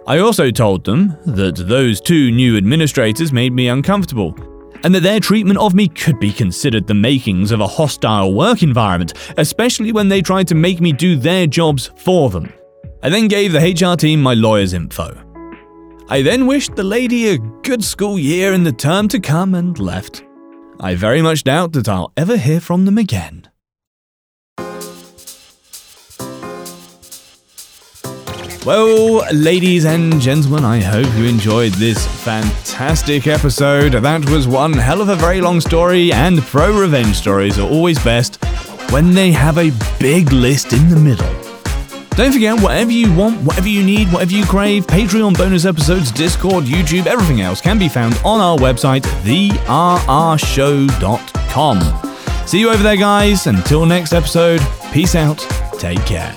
I 0.07 0.19
also 0.19 0.51
told 0.51 0.85
them 0.85 1.17
that 1.27 1.57
those 1.57 2.01
two 2.01 2.31
new 2.31 2.57
administrators 2.57 3.33
made 3.33 3.53
me 3.53 3.69
uncomfortable, 3.69 4.35
and 4.85 4.95
that 4.95 5.03
their 5.03 5.21
treatment 5.21 5.59
of 5.59 5.75
me 5.75 5.89
could 5.89 6.19
be 6.19 6.33
considered 6.33 6.87
the 6.87 6.95
makings 6.95 7.51
of 7.51 7.61
a 7.61 7.67
hostile 7.67 8.35
work 8.35 8.63
environment, 8.63 9.15
especially 9.37 9.93
when 9.93 10.09
they 10.09 10.23
tried 10.23 10.49
to 10.49 10.55
make 10.55 10.81
me 10.81 10.93
do 10.93 11.17
their 11.17 11.47
jobs 11.47 11.91
for 11.97 12.31
them. 12.31 12.53
I 13.03 13.09
then 13.09 13.29
gave 13.29 13.53
the 13.53 13.61
HR 13.61 13.97
team 13.97 14.23
my 14.23 14.35
lawyer's 14.35 14.73
info. 14.73 15.17
I 16.09 16.23
then 16.23 16.47
wished 16.47 16.75
the 16.75 16.85
lady 16.85 17.29
a 17.29 17.39
good 17.39 17.83
school 17.83 18.19
year 18.19 18.53
in 18.53 18.65
the 18.65 18.73
term 18.73 19.09
to 19.09 19.21
come 19.21 19.55
and 19.55 19.79
left. 19.79 20.25
I 20.81 20.95
very 20.95 21.23
much 21.23 21.45
doubt 21.45 21.73
that 21.73 21.89
I'll 21.89 22.13
ever 22.17 22.37
hear 22.37 22.61
from 22.61 22.85
them 22.85 22.99
again. 22.99 23.49
Well, 28.65 29.25
ladies 29.33 29.85
and 29.87 30.21
gentlemen, 30.21 30.65
I 30.65 30.81
hope 30.81 31.13
you 31.17 31.25
enjoyed 31.25 31.73
this 31.73 32.07
fantastic 32.23 33.27
episode. 33.27 33.95
That 33.95 34.31
was 34.31 34.47
one 34.47 34.73
hell 34.73 35.01
of 35.01 35.09
a 35.09 35.17
very 35.17 35.41
long 35.41 35.61
story, 35.61 36.13
and 36.13 36.41
pro 36.43 36.79
revenge 36.81 37.17
stories 37.17 37.59
are 37.59 37.69
always 37.69 37.99
best 38.05 38.37
when 38.93 39.15
they 39.15 39.33
have 39.33 39.59
a 39.59 39.73
big 39.99 40.31
list 40.31 40.73
in 40.73 40.89
the 40.89 40.95
middle. 40.95 41.27
Don't 42.11 42.31
forget, 42.31 42.61
whatever 42.63 42.93
you 42.93 43.13
want, 43.15 43.41
whatever 43.41 43.67
you 43.69 43.83
need, 43.83 44.13
whatever 44.13 44.31
you 44.31 44.45
crave, 44.45 44.87
Patreon 44.87 45.37
bonus 45.37 45.65
episodes, 45.65 46.13
Discord, 46.13 46.63
YouTube, 46.65 47.07
everything 47.07 47.41
else 47.41 47.61
can 47.61 47.81
be 47.81 47.89
found 47.89 48.15
on 48.25 48.41
our 48.41 48.57
website, 48.59 49.03
therrshow.com. 49.25 50.07
See 52.47 52.61
you 52.61 52.71
over 52.71 52.83
there, 52.83 52.97
guys. 52.97 53.49
Until 53.49 53.87
next 53.87 54.13
episode, 54.13 54.61
peace 54.93 55.17
out. 55.17 55.39
Take 55.79 56.05
care. 56.07 56.37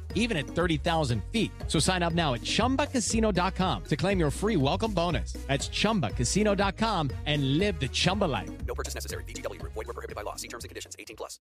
even 0.15 0.37
at 0.37 0.47
30,000 0.47 1.21
feet. 1.31 1.51
So 1.67 1.77
sign 1.77 2.01
up 2.01 2.13
now 2.13 2.33
at 2.33 2.41
chumbacasino.com 2.41 3.83
to 3.83 3.95
claim 3.95 4.19
your 4.19 4.31
free 4.31 4.55
welcome 4.55 4.93
bonus. 4.93 5.33
That's 5.47 5.67
chumbacasino.com 5.67 7.11
and 7.25 7.57
live 7.57 7.79
the 7.79 7.89
Chumba 7.89 8.25
life. 8.25 8.49
No 8.65 8.73
purchase 8.73 8.95
necessary. 8.95 9.23
VGW 9.25 9.59
Group. 9.59 9.73
Void 9.73 9.87
were 9.87 9.93
prohibited 9.93 10.15
by 10.15 10.21
law. 10.21 10.35
See 10.35 10.47
terms 10.47 10.63
and 10.63 10.69
conditions. 10.69 10.95
18 10.97 11.15
plus. 11.17 11.39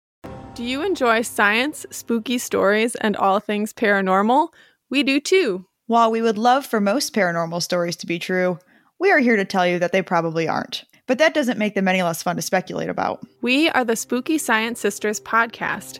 Do 0.55 0.63
you 0.63 0.81
enjoy 0.81 1.21
science, 1.21 1.85
spooky 1.91 2.37
stories, 2.37 2.95
and 2.95 3.15
all 3.15 3.39
things 3.39 3.71
paranormal? 3.71 4.49
We 4.89 5.03
do 5.03 5.19
too. 5.19 5.65
While 5.87 6.11
we 6.11 6.21
would 6.21 6.37
love 6.37 6.65
for 6.65 6.79
most 6.79 7.15
paranormal 7.15 7.61
stories 7.61 7.95
to 7.97 8.07
be 8.07 8.19
true, 8.19 8.59
we 8.99 9.11
are 9.11 9.19
here 9.19 9.37
to 9.37 9.45
tell 9.45 9.65
you 9.65 9.79
that 9.79 9.91
they 9.91 10.01
probably 10.01 10.47
aren't. 10.47 10.83
But 11.07 11.17
that 11.17 11.33
doesn't 11.33 11.57
make 11.57 11.73
them 11.73 11.87
any 11.87 12.03
less 12.03 12.21
fun 12.21 12.35
to 12.35 12.41
speculate 12.43 12.89
about. 12.89 13.25
We 13.41 13.69
are 13.69 13.83
the 13.83 13.95
Spooky 13.95 14.37
Science 14.37 14.79
Sisters 14.79 15.19
podcast. 15.19 15.99